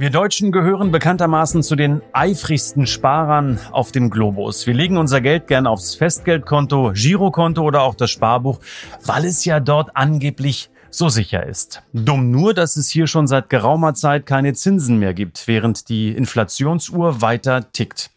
Wir 0.00 0.08
Deutschen 0.08 0.50
gehören 0.50 0.92
bekanntermaßen 0.92 1.62
zu 1.62 1.76
den 1.76 2.00
eifrigsten 2.14 2.86
Sparern 2.86 3.58
auf 3.70 3.92
dem 3.92 4.08
Globus. 4.08 4.66
Wir 4.66 4.72
legen 4.72 4.96
unser 4.96 5.20
Geld 5.20 5.46
gern 5.46 5.66
aufs 5.66 5.94
Festgeldkonto, 5.94 6.92
Girokonto 6.94 7.60
oder 7.60 7.82
auch 7.82 7.94
das 7.94 8.08
Sparbuch, 8.08 8.60
weil 9.04 9.26
es 9.26 9.44
ja 9.44 9.60
dort 9.60 9.94
angeblich 9.98 10.69
so 10.90 11.08
sicher 11.08 11.46
ist. 11.46 11.82
Dumm 11.92 12.30
nur, 12.30 12.54
dass 12.54 12.76
es 12.76 12.88
hier 12.88 13.06
schon 13.06 13.26
seit 13.26 13.48
geraumer 13.48 13.94
Zeit 13.94 14.26
keine 14.26 14.52
Zinsen 14.54 14.98
mehr 14.98 15.14
gibt, 15.14 15.46
während 15.46 15.88
die 15.88 16.10
Inflationsuhr 16.10 17.20
weiter 17.20 17.72
tickt. 17.72 18.10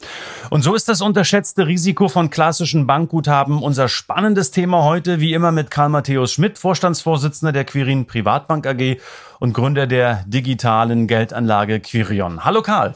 Und 0.49 0.61
so 0.61 0.73
ist 0.75 0.89
das 0.89 1.01
unterschätzte 1.01 1.67
Risiko 1.67 2.09
von 2.09 2.29
klassischen 2.29 2.87
Bankguthaben 2.87 3.61
unser 3.61 3.87
spannendes 3.87 4.51
Thema 4.51 4.83
heute, 4.83 5.19
wie 5.19 5.33
immer 5.33 5.51
mit 5.51 5.71
Karl 5.71 5.89
Matthäus 5.89 6.33
Schmidt, 6.33 6.57
Vorstandsvorsitzender 6.57 7.51
der 7.51 7.65
Quirin 7.65 8.05
Privatbank 8.05 8.65
AG 8.65 8.97
und 9.39 9.53
Gründer 9.53 9.87
der 9.87 10.23
digitalen 10.27 11.07
Geldanlage 11.07 11.79
Quirion. 11.79 12.43
Hallo 12.43 12.61
Karl. 12.61 12.95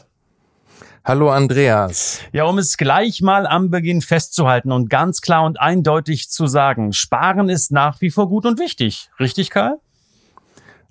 Hallo 1.08 1.30
Andreas. 1.30 2.20
Ja, 2.32 2.44
um 2.44 2.58
es 2.58 2.76
gleich 2.76 3.22
mal 3.22 3.46
am 3.46 3.70
Beginn 3.70 4.02
festzuhalten 4.02 4.72
und 4.72 4.90
ganz 4.90 5.22
klar 5.22 5.46
und 5.46 5.58
eindeutig 5.58 6.28
zu 6.28 6.46
sagen, 6.46 6.92
Sparen 6.92 7.48
ist 7.48 7.72
nach 7.72 8.02
wie 8.02 8.10
vor 8.10 8.28
gut 8.28 8.44
und 8.44 8.60
wichtig. 8.60 9.08
Richtig, 9.18 9.48
Karl? 9.48 9.78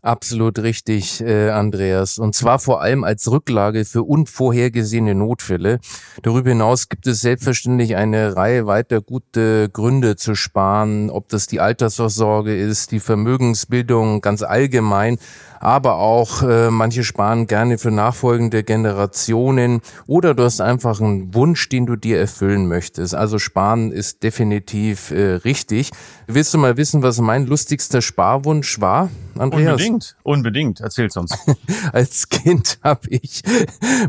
Absolut 0.02 0.58
richtig, 0.60 1.22
äh, 1.22 1.50
Andreas. 1.50 2.18
Und 2.18 2.34
zwar 2.34 2.58
vor 2.58 2.82
allem 2.82 3.04
als 3.04 3.30
Rücklage 3.30 3.86
für 3.86 4.02
unvorhergesehene 4.02 5.14
Notfälle. 5.14 5.80
Darüber 6.24 6.50
hinaus 6.50 6.90
gibt 6.90 7.06
es 7.06 7.22
selbstverständlich 7.22 7.96
eine 7.96 8.36
Reihe 8.36 8.66
weiter 8.66 9.02
gute 9.02 9.70
Gründe 9.70 10.16
zu 10.16 10.34
sparen, 10.34 11.10
ob 11.12 11.30
das 11.30 11.46
die 11.46 11.60
Altersvorsorge 11.60 12.56
ist, 12.56 12.92
die 12.92 13.00
Vermögensbildung 13.00 14.22
ganz 14.22 14.42
allgemein 14.42 15.20
aber 15.60 15.98
auch 15.98 16.44
äh, 16.44 16.70
manche 16.70 17.04
sparen 17.04 17.48
gerne 17.48 17.78
für 17.78 17.92
nachfolgende 17.92 18.64
Generationen 18.64 19.82
oder 20.06 20.34
du 20.34 20.44
hast 20.44 20.62
einfach 20.62 21.02
einen 21.02 21.34
Wunsch, 21.34 21.70
den 21.70 21.86
du 21.86 21.96
dir 21.96 22.20
erfüllen 22.20 22.68
möchtest. 22.68 23.16
Also 23.16 23.40
sparen 23.40 23.92
ist 23.92 24.24
definitiv 24.24 25.12
äh, 25.12 25.34
richtig. 25.36 25.92
Willst 26.28 26.54
du 26.54 26.58
mal 26.58 26.78
wissen, 26.78 27.04
was 27.04 27.20
mein 27.20 27.46
lustigster 27.46 28.02
Sparwunsch 28.02 28.80
war, 28.82 29.10
Andreas? 29.38 29.74
Unbedingt, 29.74 30.16
unbedingt. 30.24 30.80
Erzähl's 30.82 31.16
uns. 31.18 31.34
Als 31.94 32.30
Kind 32.30 32.80
habe 32.84 33.08
ich 33.10 33.44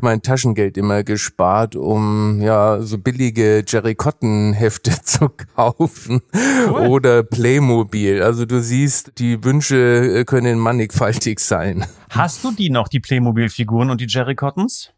mein 0.01 0.23
Taschengeld 0.23 0.77
immer 0.77 1.05
gespart, 1.05 1.77
um 1.77 2.41
ja 2.41 2.81
so 2.81 2.99
billige 2.99 3.65
Jerry 3.67 3.95
Cotton 3.95 4.53
Hefte 4.53 4.93
zu 5.03 5.31
kaufen 5.55 6.23
cool. 6.69 6.89
oder 6.89 7.23
Playmobil. 7.23 8.23
Also 8.23 8.45
du 8.45 8.61
siehst, 8.61 9.13
die 9.19 9.45
Wünsche 9.45 9.77
äh, 9.77 10.25
können 10.25 10.59
mannigfaltig 10.59 11.38
unterwegs 11.39 11.49
sein. 11.49 11.87
Hast 12.11 12.45
du 12.45 12.53
die 12.53 12.71
noch, 12.71 12.89
die 12.89 13.01
Playmobil-Figuren 13.01 13.91
und 13.91 14.01
die 14.01 14.07
Jerry 14.09 14.35
Cottons? 14.35 14.93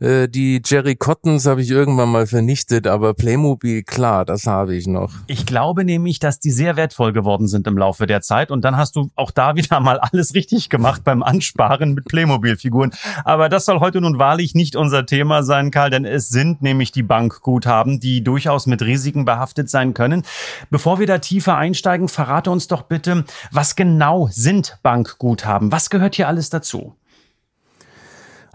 Äh, 0.00 0.28
die 0.28 0.62
Jerry 0.64 0.96
Cottons 0.96 1.46
habe 1.46 1.62
ich 1.62 1.70
irgendwann 1.70 2.10
mal 2.10 2.26
vernichtet, 2.26 2.86
aber 2.86 3.14
Playmobil, 3.14 3.82
klar, 3.82 4.24
das 4.24 4.46
habe 4.46 4.74
ich 4.74 4.86
noch. 4.86 5.12
Ich 5.26 5.46
glaube 5.46 5.84
nämlich, 5.84 6.18
dass 6.18 6.38
die 6.38 6.50
sehr 6.50 6.76
wertvoll 6.76 7.12
geworden 7.12 7.48
sind 7.48 7.66
im 7.66 7.76
Laufe 7.76 8.06
der 8.06 8.20
Zeit 8.20 8.50
und 8.50 8.64
dann 8.64 8.76
hast 8.76 8.96
du 8.96 9.10
auch 9.16 9.30
da 9.30 9.56
wieder 9.56 9.80
mal 9.80 9.98
alles 9.98 10.34
richtig 10.34 10.70
gemacht 10.70 11.02
beim 11.04 11.22
Ansparen 11.22 11.94
mit 11.94 12.06
Playmobil-Figuren. 12.06 12.92
Aber 13.24 13.48
das 13.48 13.64
soll 13.64 13.80
heute 13.80 14.00
nun 14.00 14.18
wahrlich 14.18 14.54
nicht 14.54 14.76
unser 14.76 15.06
Thema 15.06 15.42
sein, 15.42 15.70
Karl, 15.70 15.90
denn 15.90 16.04
es 16.04 16.28
sind 16.28 16.62
nämlich 16.62 16.92
die 16.92 17.02
Bankguthaben, 17.02 18.00
die 18.00 18.22
durchaus 18.22 18.66
mit 18.66 18.82
Risiken 18.82 19.24
behaftet 19.24 19.68
sein 19.70 19.94
können. 19.94 20.22
Bevor 20.70 20.98
wir 20.98 21.06
da 21.06 21.18
tiefer 21.18 21.56
einsteigen, 21.56 22.08
verrate 22.08 22.50
uns 22.50 22.68
doch 22.68 22.82
bitte, 22.82 23.24
was 23.50 23.76
genau 23.76 24.28
sind 24.30 24.78
Bankguthaben? 24.82 25.72
Was 25.72 25.90
gehört 25.90 26.14
hier 26.14 26.28
alles 26.28 26.50
dazu? 26.50 26.94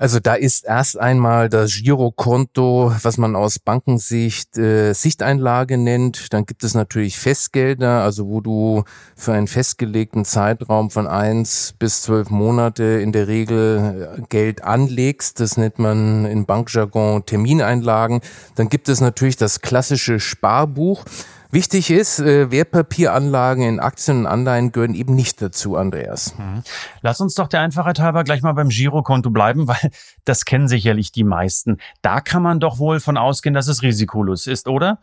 Also 0.01 0.19
da 0.19 0.33
ist 0.33 0.65
erst 0.65 0.99
einmal 0.99 1.47
das 1.47 1.75
Girokonto, 1.75 2.91
was 3.03 3.19
man 3.19 3.35
aus 3.35 3.59
Bankensicht 3.59 4.57
äh, 4.57 4.93
Sichteinlage 4.93 5.77
nennt. 5.77 6.33
Dann 6.33 6.47
gibt 6.47 6.63
es 6.63 6.73
natürlich 6.73 7.19
Festgelder, 7.19 8.01
also 8.01 8.27
wo 8.27 8.41
du 8.41 8.83
für 9.15 9.33
einen 9.33 9.45
festgelegten 9.45 10.25
Zeitraum 10.25 10.89
von 10.89 11.05
eins 11.05 11.75
bis 11.77 12.01
zwölf 12.01 12.31
Monate 12.31 12.83
in 12.83 13.11
der 13.11 13.27
Regel 13.27 14.17
äh, 14.17 14.21
Geld 14.29 14.63
anlegst. 14.63 15.39
Das 15.39 15.55
nennt 15.55 15.77
man 15.77 16.25
in 16.25 16.47
Bankjargon 16.47 17.27
Termineinlagen. 17.27 18.21
Dann 18.55 18.69
gibt 18.69 18.89
es 18.89 19.01
natürlich 19.01 19.37
das 19.37 19.61
klassische 19.61 20.19
Sparbuch. 20.19 21.05
Wichtig 21.51 21.91
ist, 21.91 22.19
äh, 22.19 22.49
Wertpapieranlagen 22.49 23.63
in 23.63 23.79
Aktien 23.81 24.21
und 24.21 24.25
Anleihen 24.25 24.71
gehören 24.71 24.95
eben 24.95 25.15
nicht 25.15 25.41
dazu, 25.41 25.75
Andreas. 25.75 26.33
Mhm. 26.37 26.63
Lass 27.01 27.19
uns 27.19 27.35
doch 27.35 27.49
der 27.49 27.59
Einfachheit 27.59 27.99
halber 27.99 28.23
gleich 28.23 28.41
mal 28.41 28.53
beim 28.53 28.69
Girokonto 28.69 29.31
bleiben, 29.31 29.67
weil 29.67 29.91
das 30.23 30.45
kennen 30.45 30.69
sicherlich 30.69 31.11
die 31.11 31.25
meisten. 31.25 31.77
Da 32.01 32.21
kann 32.21 32.41
man 32.41 32.61
doch 32.61 32.79
wohl 32.79 33.01
von 33.01 33.17
ausgehen, 33.17 33.53
dass 33.53 33.67
es 33.67 33.81
risikolos 33.81 34.47
ist, 34.47 34.69
oder? 34.69 34.99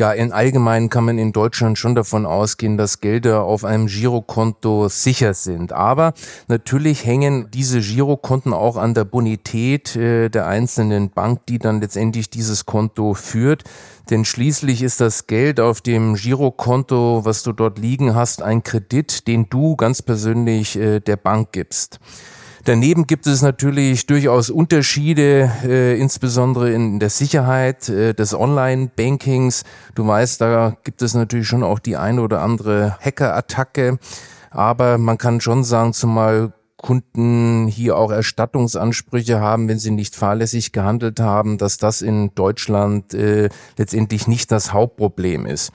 Ja, 0.00 0.12
in 0.12 0.32
allgemein 0.32 0.88
kann 0.88 1.04
man 1.04 1.18
in 1.18 1.30
Deutschland 1.32 1.76
schon 1.76 1.94
davon 1.94 2.24
ausgehen, 2.24 2.78
dass 2.78 3.00
Gelder 3.00 3.42
auf 3.42 3.66
einem 3.66 3.86
Girokonto 3.86 4.88
sicher 4.88 5.34
sind. 5.34 5.74
Aber 5.74 6.14
natürlich 6.48 7.04
hängen 7.04 7.50
diese 7.52 7.80
Girokonten 7.80 8.54
auch 8.54 8.78
an 8.78 8.94
der 8.94 9.04
Bonität 9.04 9.96
äh, 9.96 10.30
der 10.30 10.46
einzelnen 10.46 11.10
Bank, 11.10 11.44
die 11.50 11.58
dann 11.58 11.82
letztendlich 11.82 12.30
dieses 12.30 12.64
Konto 12.64 13.12
führt. 13.12 13.64
Denn 14.10 14.24
schließlich 14.24 14.82
ist 14.82 15.00
das 15.00 15.28
Geld 15.28 15.60
auf 15.60 15.80
dem 15.80 16.14
Girokonto, 16.14 17.24
was 17.24 17.44
du 17.44 17.52
dort 17.52 17.78
liegen 17.78 18.14
hast, 18.14 18.42
ein 18.42 18.64
Kredit, 18.64 19.28
den 19.28 19.48
du 19.48 19.76
ganz 19.76 20.02
persönlich 20.02 20.76
äh, 20.76 20.98
der 20.98 21.16
Bank 21.16 21.52
gibst. 21.52 22.00
Daneben 22.64 23.06
gibt 23.06 23.26
es 23.26 23.40
natürlich 23.40 24.06
durchaus 24.06 24.50
Unterschiede, 24.50 25.50
äh, 25.64 25.98
insbesondere 25.98 26.72
in 26.72 26.98
der 26.98 27.08
Sicherheit 27.08 27.88
äh, 27.88 28.12
des 28.12 28.34
Online-Bankings. 28.34 29.64
Du 29.94 30.06
weißt, 30.06 30.40
da 30.40 30.76
gibt 30.84 31.00
es 31.00 31.14
natürlich 31.14 31.46
schon 31.46 31.62
auch 31.62 31.78
die 31.78 31.96
eine 31.96 32.20
oder 32.20 32.42
andere 32.42 32.98
Hacker-Attacke. 33.00 33.98
Aber 34.50 34.98
man 34.98 35.16
kann 35.16 35.40
schon 35.40 35.64
sagen, 35.64 35.92
zumal 35.92 36.52
Kunden 36.80 37.66
hier 37.66 37.96
auch 37.96 38.10
Erstattungsansprüche 38.10 39.40
haben, 39.40 39.68
wenn 39.68 39.78
sie 39.78 39.90
nicht 39.90 40.16
fahrlässig 40.16 40.72
gehandelt 40.72 41.20
haben, 41.20 41.58
dass 41.58 41.76
das 41.76 42.00
in 42.00 42.34
Deutschland 42.34 43.12
äh, 43.12 43.50
letztendlich 43.76 44.26
nicht 44.26 44.50
das 44.50 44.72
Hauptproblem 44.72 45.44
ist. 45.46 45.72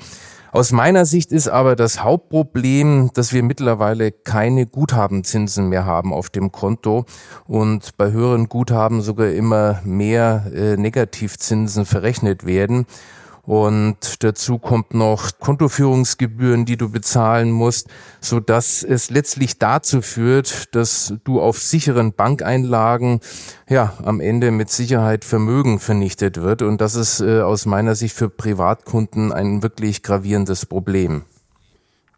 Aus 0.55 0.71
meiner 0.71 1.05
Sicht 1.05 1.33
ist 1.33 1.49
aber 1.49 1.75
das 1.75 2.01
Hauptproblem, 2.01 3.11
dass 3.13 3.33
wir 3.33 3.43
mittlerweile 3.43 4.13
keine 4.13 4.65
Guthabenzinsen 4.65 5.67
mehr 5.67 5.85
haben 5.85 6.13
auf 6.13 6.29
dem 6.29 6.53
Konto 6.53 7.03
und 7.45 7.97
bei 7.97 8.11
höheren 8.11 8.47
Guthaben 8.47 9.01
sogar 9.01 9.31
immer 9.31 9.81
mehr 9.83 10.45
äh, 10.55 10.77
Negativzinsen 10.77 11.85
verrechnet 11.85 12.45
werden. 12.45 12.85
Und 13.45 14.23
dazu 14.23 14.57
kommt 14.57 14.93
noch 14.95 15.39
Kontoführungsgebühren, 15.39 16.65
die 16.65 16.77
du 16.77 16.89
bezahlen 16.89 17.51
musst, 17.51 17.89
so 18.19 18.39
dass 18.39 18.81
es 18.81 19.11
letztlich 19.11 19.59
dazu 19.59 20.01
führt, 20.01 20.73
dass 20.73 21.13
du 21.23 21.39
auf 21.39 21.59
sicheren 21.59 22.13
Bankeinlagen 22.13 23.19
ja 23.69 23.93
am 24.03 24.19
Ende 24.19 24.49
mit 24.49 24.71
Sicherheit 24.71 25.25
Vermögen 25.25 25.79
vernichtet 25.79 26.41
wird. 26.41 26.63
Und 26.63 26.81
das 26.81 26.95
ist 26.95 27.21
äh, 27.21 27.41
aus 27.41 27.67
meiner 27.67 27.93
Sicht 27.93 28.15
für 28.15 28.29
Privatkunden 28.29 29.31
ein 29.31 29.61
wirklich 29.61 30.01
gravierendes 30.01 30.65
Problem. 30.65 31.25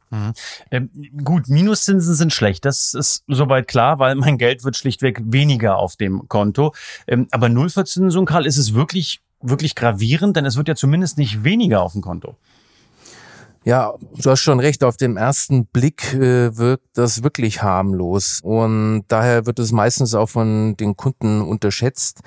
Mhm. 0.10 0.34
Ähm, 0.72 0.90
gut, 1.24 1.50
Minuszinsen 1.50 2.16
sind 2.16 2.32
schlecht, 2.32 2.64
das 2.64 2.94
ist 2.94 3.24
soweit 3.28 3.68
klar, 3.68 4.00
weil 4.00 4.16
mein 4.16 4.38
Geld 4.38 4.64
wird 4.64 4.78
schlichtweg 4.78 5.22
weniger 5.26 5.78
auf 5.78 5.98
dem 5.98 6.30
Konto. 6.30 6.74
Ähm, 7.08 7.28
aber 7.32 7.50
Nullverzinsung, 7.50 8.26
Karl, 8.26 8.46
ist 8.46 8.58
es 8.58 8.74
wirklich 8.74 9.20
wirklich 9.42 9.76
gravierend, 9.76 10.36
denn 10.36 10.46
es 10.46 10.58
wird 10.58 10.68
ja 10.68 10.76
zumindest 10.76 11.18
nicht 11.18 11.44
weniger 11.44 11.82
auf 11.82 11.94
dem 11.94 12.02
Konto. 12.02 12.36
Ja, 13.64 13.96
du 14.16 14.30
hast 14.30 14.40
schon 14.40 14.62
recht, 14.62 14.84
auf 14.86 14.96
dem 14.96 15.18
ersten 15.18 15.66
Blick 15.66 16.14
äh, 16.14 16.56
wirkt 16.56 16.88
das 16.94 17.22
wirklich 17.22 17.62
harmlos 17.62 18.40
und 18.42 19.04
daher 19.10 19.46
wird 19.46 19.60
es 19.60 19.74
meistens 19.74 20.16
auch 20.16 20.30
von 20.30 20.78
den 20.78 20.96
Kunden 20.96 21.42
unterschätzt. 21.42 22.22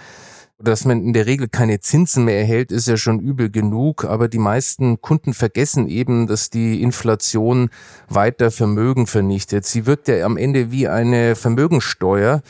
Dass 0.62 0.84
man 0.84 1.02
in 1.02 1.12
der 1.12 1.26
Regel 1.26 1.48
keine 1.48 1.80
Zinsen 1.80 2.24
mehr 2.24 2.38
erhält, 2.38 2.70
ist 2.70 2.88
ja 2.88 2.96
schon 2.96 3.18
übel 3.18 3.50
genug. 3.50 4.04
Aber 4.04 4.28
die 4.28 4.38
meisten 4.38 5.00
Kunden 5.00 5.34
vergessen 5.34 5.88
eben, 5.88 6.26
dass 6.26 6.50
die 6.50 6.82
Inflation 6.82 7.70
weiter 8.08 8.50
Vermögen 8.50 9.06
vernichtet. 9.06 9.64
Sie 9.64 9.86
wirkt 9.86 10.08
ja 10.08 10.24
am 10.24 10.36
Ende 10.36 10.70
wie 10.70 10.88
eine 10.88 11.34
Vermögensteuer 11.34 12.42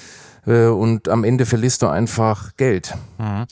äh, 0.47 0.67
und 0.67 1.09
am 1.09 1.25
Ende 1.25 1.47
verlierst 1.47 1.83
du 1.83 1.89
einfach 1.89 2.57
Geld. 2.57 2.95
Mhm. 3.19 3.47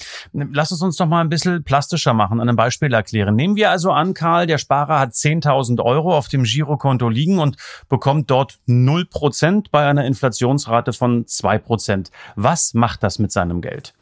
Lass 0.52 0.70
es 0.70 0.82
uns 0.82 0.96
doch 0.96 1.06
mal 1.06 1.20
ein 1.20 1.28
bisschen 1.28 1.62
plastischer 1.64 2.14
machen, 2.14 2.40
an 2.40 2.48
einem 2.48 2.56
Beispiel 2.56 2.92
erklären. 2.92 3.34
Nehmen 3.34 3.56
wir 3.56 3.70
also 3.70 3.92
an, 3.92 4.14
Karl, 4.14 4.46
der 4.46 4.58
Sparer 4.58 4.98
hat 4.98 5.12
10.000 5.12 5.82
Euro 5.82 6.16
auf 6.16 6.28
dem 6.28 6.44
Girokonto 6.44 7.08
liegen 7.08 7.38
und 7.38 7.56
bekommt 7.88 8.30
dort 8.30 8.58
0% 8.66 9.66
bei 9.70 9.86
einer 9.86 10.04
Inflationsrate 10.04 10.92
von 10.92 11.24
2%. 11.24 12.10
Was 12.36 12.74
macht 12.74 13.02
das 13.02 13.18
mit 13.18 13.32
seinem 13.32 13.60
Geld? 13.60 13.94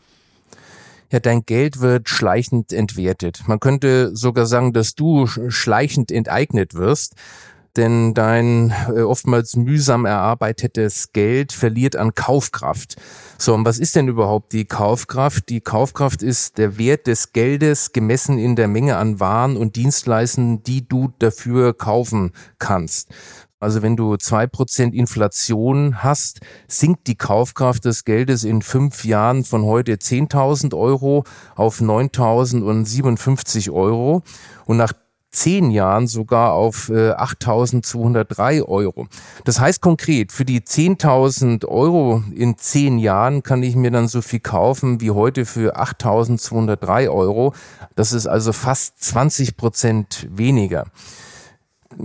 Ja, 1.11 1.21
dein 1.21 1.45
Geld 1.47 1.81
wird 1.81 2.09
schleichend 2.09 2.73
entwertet. 2.73 3.43
Man 3.47 3.61
könnte 3.61 4.15
sogar 4.17 4.47
sagen, 4.47 4.73
dass 4.73 4.95
du 4.95 5.27
schleichend 5.27 6.11
enteignet 6.11 6.75
wirst, 6.75 7.15
denn 7.77 8.15
dein 8.15 8.73
äh, 8.89 9.03
oftmals 9.03 9.57
mühsam 9.57 10.07
erarbeitetes 10.07 11.13
Geld 11.13 11.53
verliert 11.53 11.97
an 11.97 12.15
Kaufkraft. 12.15 12.97
So, 13.39 13.55
und 13.55 13.65
was 13.65 13.79
ist 13.79 13.97
denn 13.97 14.09
überhaupt 14.09 14.53
die 14.53 14.65
Kaufkraft? 14.65 15.49
Die 15.51 15.61
Kaufkraft 15.61 16.23
ist 16.23 16.59
der 16.59 16.79
Wert 16.79 17.07
des 17.07 17.33
Geldes 17.33 17.93
gemessen 17.93 18.39
in 18.39 18.57
der 18.57 18.69
Menge 18.69 18.97
an 18.97 19.21
Waren 19.21 19.57
und 19.57 19.77
Dienstleistungen, 19.77 20.63
die 20.63 20.89
du 20.89 21.13
dafür 21.19 21.75
kaufen 21.75 22.33
kannst. 22.59 23.11
Also 23.59 23.81
wenn 23.81 23.97
du 23.97 24.17
zwei 24.17 24.47
Prozent 24.47 24.95
Inflation 24.95 26.03
hast, 26.03 26.41
sinkt 26.69 27.07
die 27.07 27.15
Kaufkraft 27.17 27.87
des 27.87 28.05
Geldes 28.05 28.45
in 28.45 28.61
fünf 28.61 29.07
Jahren 29.07 29.45
von 29.45 29.65
heute 29.65 29.95
10.000 29.95 30.77
Euro 30.77 31.25
auf 31.55 31.81
9.057 31.81 33.73
Euro 33.73 34.23
und 34.67 34.77
nach 34.77 34.93
zehn 35.31 35.71
Jahren 35.71 36.07
sogar 36.07 36.53
auf 36.53 36.91
äh, 36.91 37.13
8.203 37.13 38.63
Euro. 38.63 39.07
Das 39.45 39.61
heißt 39.61 39.81
konkret, 39.81 40.33
für 40.33 40.45
die 40.45 40.61
10.000 40.61 41.67
Euro 41.67 42.23
in 42.35 42.59
zehn 42.59 42.99
Jahren 42.99 43.43
kann 43.43 43.63
ich 43.63 43.77
mir 43.77 43.91
dann 43.91 44.09
so 44.09 44.23
viel 44.23 44.41
kaufen 44.41 45.01
wie 45.01 45.11
heute 45.11 45.45
für 45.45 45.79
8.203 45.79 47.11
Euro. 47.11 47.55
Das 47.95 48.13
ist 48.13 48.27
also 48.27 48.53
fast 48.53 49.03
20 49.03 49.57
Prozent 49.57 50.27
weniger. 50.31 50.87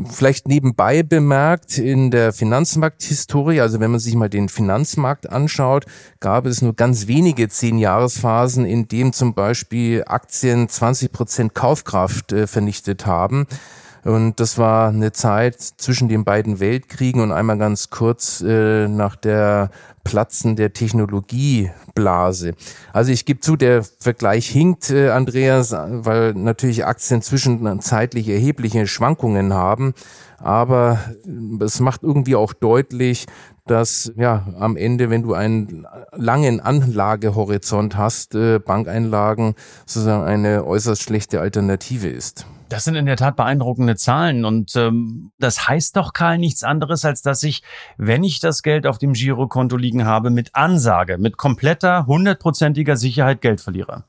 Vielleicht 0.10 0.48
nebenbei 0.48 1.04
bemerkt, 1.04 1.78
in 1.78 2.12
der 2.12 2.32
Finanzmarkthistorie, 2.32 3.60
also 3.60 3.80
wenn 3.80 3.92
man 3.92 4.00
sich 4.00 4.16
mal 4.16 4.30
den 4.30 4.48
Finanzmarkt 4.48 5.30
anschaut, 5.30 5.86
gab 6.20 6.46
es 6.46 6.62
nur 6.62 6.74
ganz 6.76 7.08
wenige 7.08 7.50
Zehn-Jahresphasen, 7.50 8.66
in 8.66 8.88
dem 8.88 9.12
zum 9.12 9.34
Beispiel 9.34 10.04
Aktien 10.08 10.70
20 10.70 11.12
Prozent 11.12 11.54
Kaufkraft 11.56 12.32
äh, 12.32 12.48
vernichtet 12.48 13.06
haben. 13.06 13.48
Und 14.04 14.40
das 14.40 14.58
war 14.58 14.90
eine 14.90 15.12
Zeit 15.12 15.62
zwischen 15.62 16.10
den 16.10 16.24
beiden 16.24 16.60
Weltkriegen 16.60 17.22
und 17.22 17.32
einmal 17.32 17.58
ganz 17.58 17.90
kurz 17.90 18.42
äh, 18.42 18.88
nach 18.88 19.16
der 19.16 19.70
Platzen 20.04 20.56
der 20.56 20.74
Technologieblase. 20.74 22.54
Also 22.94 23.12
ich 23.12 23.26
gebe 23.26 23.40
zu, 23.42 23.56
der 23.56 23.84
Vergleich 24.00 24.48
hinkt, 24.48 24.90
äh, 24.90 25.10
Andreas, 25.10 25.72
weil 25.72 26.34
natürlich 26.34 26.86
Aktien 26.86 27.22
zwischenzeitlich 27.22 28.28
erhebliche 28.28 28.88
Schwankungen 28.88 29.54
haben. 29.54 29.94
Aber 30.40 31.00
es 31.60 31.80
macht 31.80 32.02
irgendwie 32.02 32.36
auch 32.36 32.54
deutlich, 32.54 33.28
dass 33.66 34.12
ja 34.16 34.48
am 34.60 34.76
Ende, 34.76 35.10
wenn 35.10 35.24
du 35.24 35.34
einen 35.34 35.88
langen 36.14 36.60
Anlagehorizont 36.60 37.98
hast, 37.98 38.36
äh, 38.36 38.60
Bankeinlagen 38.60 39.56
sozusagen 39.86 40.24
eine 40.24 40.66
äußerst 40.66 41.04
schlechte 41.04 41.42
Alternative 41.42 42.08
ist. 42.08 42.46
Das 42.70 42.86
sind 42.86 42.96
in 42.96 43.06
der 43.06 43.18
Tat 43.18 43.36
beeindruckende 43.36 43.98
Zahlen 43.98 44.46
und 44.46 44.78
ähm, 44.78 45.34
das 45.40 45.68
heißt 45.68 45.98
doch, 45.98 46.14
Karl, 46.14 46.38
nichts 46.38 46.64
anderes, 46.64 47.04
als 47.04 47.22
dass 47.22 47.44
ich, 47.44 47.64
wenn 47.98 48.24
ich 48.24 48.40
das 48.40 48.64
Geld 48.64 48.88
auf 48.88 48.98
dem 48.98 49.12
Girokonto 49.12 49.76
liegen 49.76 50.06
habe, 50.06 50.30
mit 50.30 50.56
Ansage, 50.56 51.18
mit 51.18 51.36
kompletter, 51.36 52.06
hundertprozentiger 52.08 52.96
Sicherheit 52.96 53.42
Geld 53.42 53.60
verliere. 53.60 54.06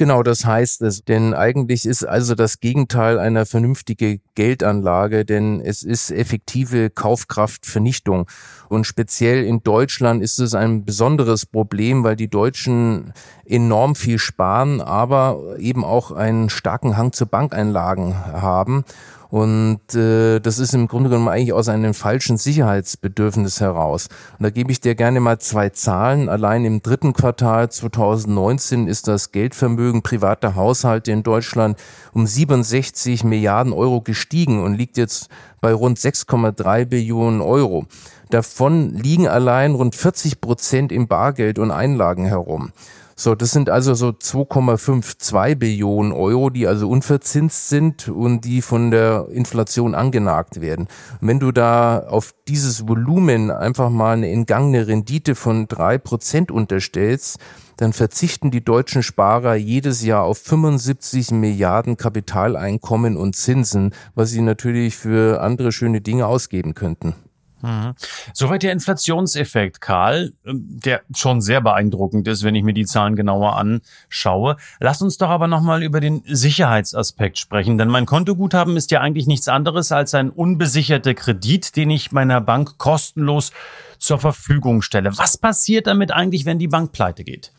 Genau, 0.00 0.22
das 0.22 0.46
heißt 0.46 0.80
es. 0.80 1.04
Denn 1.04 1.34
eigentlich 1.34 1.84
ist 1.84 2.04
also 2.04 2.34
das 2.34 2.60
Gegenteil 2.60 3.18
einer 3.18 3.44
vernünftige 3.44 4.20
Geldanlage, 4.34 5.26
denn 5.26 5.60
es 5.60 5.82
ist 5.82 6.10
effektive 6.10 6.88
Kaufkraftvernichtung. 6.88 8.26
Und 8.70 8.86
speziell 8.86 9.44
in 9.44 9.62
Deutschland 9.62 10.22
ist 10.22 10.38
es 10.38 10.54
ein 10.54 10.86
besonderes 10.86 11.44
Problem, 11.44 12.02
weil 12.02 12.16
die 12.16 12.30
Deutschen 12.30 13.12
enorm 13.44 13.94
viel 13.94 14.18
sparen, 14.18 14.80
aber 14.80 15.58
eben 15.58 15.84
auch 15.84 16.12
einen 16.12 16.48
starken 16.48 16.96
Hang 16.96 17.12
zu 17.12 17.26
Bankeinlagen 17.26 18.16
haben. 18.16 18.86
Und 19.30 19.94
äh, 19.94 20.40
das 20.40 20.58
ist 20.58 20.74
im 20.74 20.88
Grunde 20.88 21.08
genommen 21.08 21.28
eigentlich 21.28 21.52
aus 21.52 21.68
einem 21.68 21.94
falschen 21.94 22.36
Sicherheitsbedürfnis 22.36 23.60
heraus. 23.60 24.08
Und 24.38 24.42
da 24.42 24.50
gebe 24.50 24.72
ich 24.72 24.80
dir 24.80 24.96
gerne 24.96 25.20
mal 25.20 25.38
zwei 25.38 25.68
Zahlen. 25.68 26.28
Allein 26.28 26.64
im 26.64 26.82
dritten 26.82 27.12
Quartal 27.12 27.70
2019 27.70 28.88
ist 28.88 29.06
das 29.06 29.30
Geldvermögen 29.30 30.02
privater 30.02 30.56
Haushalte 30.56 31.12
in 31.12 31.22
Deutschland 31.22 31.78
um 32.12 32.26
67 32.26 33.22
Milliarden 33.22 33.72
Euro 33.72 34.00
gestiegen 34.00 34.62
und 34.64 34.74
liegt 34.74 34.96
jetzt 34.96 35.28
bei 35.60 35.72
rund 35.72 35.98
6,3 35.98 36.86
Billionen 36.86 37.40
Euro. 37.40 37.86
Davon 38.30 38.94
liegen 38.94 39.28
allein 39.28 39.74
rund 39.74 39.94
40 39.94 40.40
Prozent 40.40 40.92
im 40.92 41.06
Bargeld 41.06 41.58
und 41.58 41.70
Einlagen 41.70 42.24
herum. 42.24 42.72
So, 43.20 43.34
das 43.34 43.50
sind 43.50 43.68
also 43.68 43.92
so 43.92 44.08
2,52 44.08 45.56
Billionen 45.56 46.10
Euro, 46.10 46.48
die 46.48 46.66
also 46.66 46.88
unverzinst 46.88 47.68
sind 47.68 48.08
und 48.08 48.46
die 48.46 48.62
von 48.62 48.90
der 48.90 49.26
Inflation 49.30 49.94
angenagt 49.94 50.62
werden. 50.62 50.88
Und 51.20 51.28
wenn 51.28 51.38
du 51.38 51.52
da 51.52 51.98
auf 51.98 52.34
dieses 52.48 52.88
Volumen 52.88 53.50
einfach 53.50 53.90
mal 53.90 54.14
eine 54.14 54.30
entgangene 54.30 54.86
Rendite 54.86 55.34
von 55.34 55.68
drei 55.68 55.98
Prozent 55.98 56.50
unterstellst, 56.50 57.38
dann 57.76 57.92
verzichten 57.92 58.50
die 58.50 58.64
deutschen 58.64 59.02
Sparer 59.02 59.54
jedes 59.54 60.02
Jahr 60.02 60.22
auf 60.22 60.38
75 60.38 61.32
Milliarden 61.32 61.98
Kapitaleinkommen 61.98 63.18
und 63.18 63.36
Zinsen, 63.36 63.92
was 64.14 64.30
sie 64.30 64.40
natürlich 64.40 64.96
für 64.96 65.42
andere 65.42 65.72
schöne 65.72 66.00
Dinge 66.00 66.26
ausgeben 66.26 66.72
könnten. 66.72 67.14
Mhm. 67.62 67.94
Soweit 68.32 68.62
der 68.62 68.72
Inflationseffekt, 68.72 69.80
Karl, 69.80 70.32
ähm, 70.46 70.64
der 70.68 71.02
schon 71.14 71.40
sehr 71.40 71.60
beeindruckend 71.60 72.26
ist, 72.28 72.42
wenn 72.42 72.54
ich 72.54 72.62
mir 72.62 72.72
die 72.72 72.86
Zahlen 72.86 73.16
genauer 73.16 73.56
anschaue. 73.56 74.56
Lass 74.78 75.02
uns 75.02 75.18
doch 75.18 75.28
aber 75.28 75.46
nochmal 75.46 75.82
über 75.82 76.00
den 76.00 76.22
Sicherheitsaspekt 76.26 77.38
sprechen, 77.38 77.78
denn 77.78 77.88
mein 77.88 78.06
Kontoguthaben 78.06 78.76
ist 78.76 78.90
ja 78.90 79.00
eigentlich 79.00 79.26
nichts 79.26 79.48
anderes 79.48 79.92
als 79.92 80.14
ein 80.14 80.30
unbesicherter 80.30 81.14
Kredit, 81.14 81.76
den 81.76 81.90
ich 81.90 82.12
meiner 82.12 82.40
Bank 82.40 82.78
kostenlos 82.78 83.52
zur 83.98 84.18
Verfügung 84.18 84.82
stelle. 84.82 85.16
Was 85.18 85.36
passiert 85.36 85.86
damit 85.86 86.10
eigentlich, 86.10 86.46
wenn 86.46 86.58
die 86.58 86.68
Bank 86.68 86.92
pleite 86.92 87.24
geht? 87.24 87.52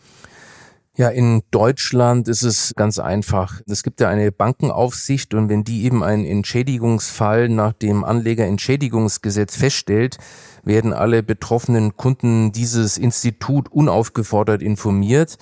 Ja, 1.02 1.10
in 1.10 1.42
Deutschland 1.50 2.28
ist 2.28 2.44
es 2.44 2.74
ganz 2.76 3.00
einfach. 3.00 3.60
Es 3.66 3.82
gibt 3.82 4.02
ja 4.02 4.08
eine 4.08 4.32
Bankenaufsicht 4.32 5.34
und 5.34 5.50
wenn 5.50 5.64
die 5.64 5.84
eben 5.86 6.04
einen 6.04 6.26
Entschädigungsfall 6.26 7.50
nach 7.50 7.74
dem 7.74 8.04
Anlegerentschädigungsgesetz 8.04 9.56
feststellt, 9.56 10.20
werden 10.64 10.94
alle 10.94 11.24
betroffenen 11.24 11.98
Kunden 11.98 12.52
dieses 12.52 13.00
Institut 13.00 13.72
unaufgefordert 13.72 14.62
informiert 14.62 15.40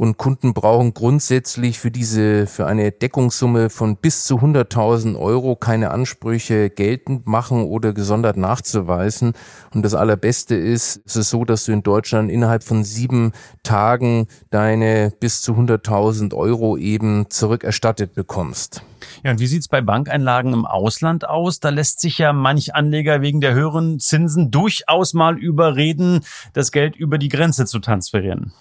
und 0.00 0.16
Kunden 0.16 0.54
brauchen 0.54 0.94
grundsätzlich 0.94 1.78
für 1.78 1.90
diese, 1.90 2.46
für 2.46 2.66
eine 2.66 2.90
Deckungssumme 2.90 3.68
von 3.68 3.98
bis 3.98 4.24
zu 4.24 4.36
100.000 4.36 5.14
Euro 5.20 5.56
keine 5.56 5.90
Ansprüche 5.90 6.70
geltend 6.70 7.26
machen 7.26 7.64
oder 7.64 7.92
gesondert 7.92 8.38
nachzuweisen. 8.38 9.34
Und 9.74 9.82
das 9.82 9.92
Allerbeste 9.92 10.54
ist, 10.54 11.02
es 11.04 11.16
ist 11.16 11.28
so, 11.28 11.44
dass 11.44 11.66
du 11.66 11.72
in 11.72 11.82
Deutschland 11.82 12.30
innerhalb 12.30 12.64
von 12.64 12.82
sieben 12.82 13.32
Tagen 13.62 14.26
deine 14.48 15.12
bis 15.20 15.42
zu 15.42 15.52
100.000 15.52 16.32
Euro 16.32 16.78
eben 16.78 17.26
zurückerstattet 17.28 18.14
bekommst. 18.14 18.82
Ja, 19.22 19.32
und 19.32 19.38
wie 19.38 19.46
sieht's 19.46 19.68
bei 19.68 19.82
Bankeinlagen 19.82 20.54
im 20.54 20.64
Ausland 20.64 21.28
aus? 21.28 21.60
Da 21.60 21.68
lässt 21.68 22.00
sich 22.00 22.16
ja 22.16 22.32
manch 22.32 22.74
Anleger 22.74 23.20
wegen 23.20 23.42
der 23.42 23.52
höheren 23.52 24.00
Zinsen 24.00 24.50
durchaus 24.50 25.12
mal 25.12 25.36
überreden, 25.36 26.20
das 26.54 26.72
Geld 26.72 26.96
über 26.96 27.18
die 27.18 27.28
Grenze 27.28 27.66
zu 27.66 27.80
transferieren. 27.80 28.54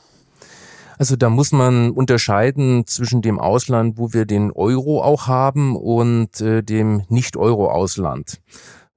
Also 1.00 1.16
da 1.16 1.30
muss 1.30 1.54
man 1.54 1.92
unterscheiden 1.92 2.86
zwischen 2.86 3.22
dem 3.22 3.40
Ausland, 3.40 3.98
wo 3.98 4.12
wir 4.12 4.26
den 4.26 4.52
Euro 4.52 5.02
auch 5.02 5.28
haben, 5.28 5.78
und 5.78 6.42
äh, 6.42 6.62
dem 6.62 7.04
Nicht-Euro-Ausland. 7.08 8.42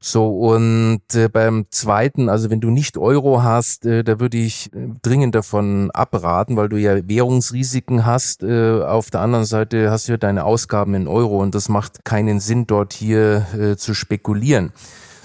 So, 0.00 0.26
und 0.30 1.02
äh, 1.14 1.28
beim 1.28 1.66
zweiten, 1.70 2.28
also 2.28 2.50
wenn 2.50 2.60
du 2.60 2.70
nicht 2.70 2.98
Euro 2.98 3.44
hast, 3.44 3.86
äh, 3.86 4.02
da 4.02 4.18
würde 4.18 4.36
ich 4.36 4.74
äh, 4.74 4.88
dringend 5.02 5.36
davon 5.36 5.92
abraten, 5.92 6.56
weil 6.56 6.68
du 6.68 6.76
ja 6.76 7.08
Währungsrisiken 7.08 8.04
hast. 8.04 8.42
Äh, 8.42 8.82
auf 8.82 9.10
der 9.10 9.20
anderen 9.20 9.44
Seite 9.44 9.92
hast 9.92 10.08
du 10.08 10.12
ja 10.14 10.18
deine 10.18 10.44
Ausgaben 10.44 10.94
in 10.94 11.06
Euro 11.06 11.38
und 11.38 11.54
das 11.54 11.68
macht 11.68 12.04
keinen 12.04 12.40
Sinn, 12.40 12.66
dort 12.66 12.94
hier 12.94 13.46
äh, 13.56 13.76
zu 13.76 13.94
spekulieren. 13.94 14.72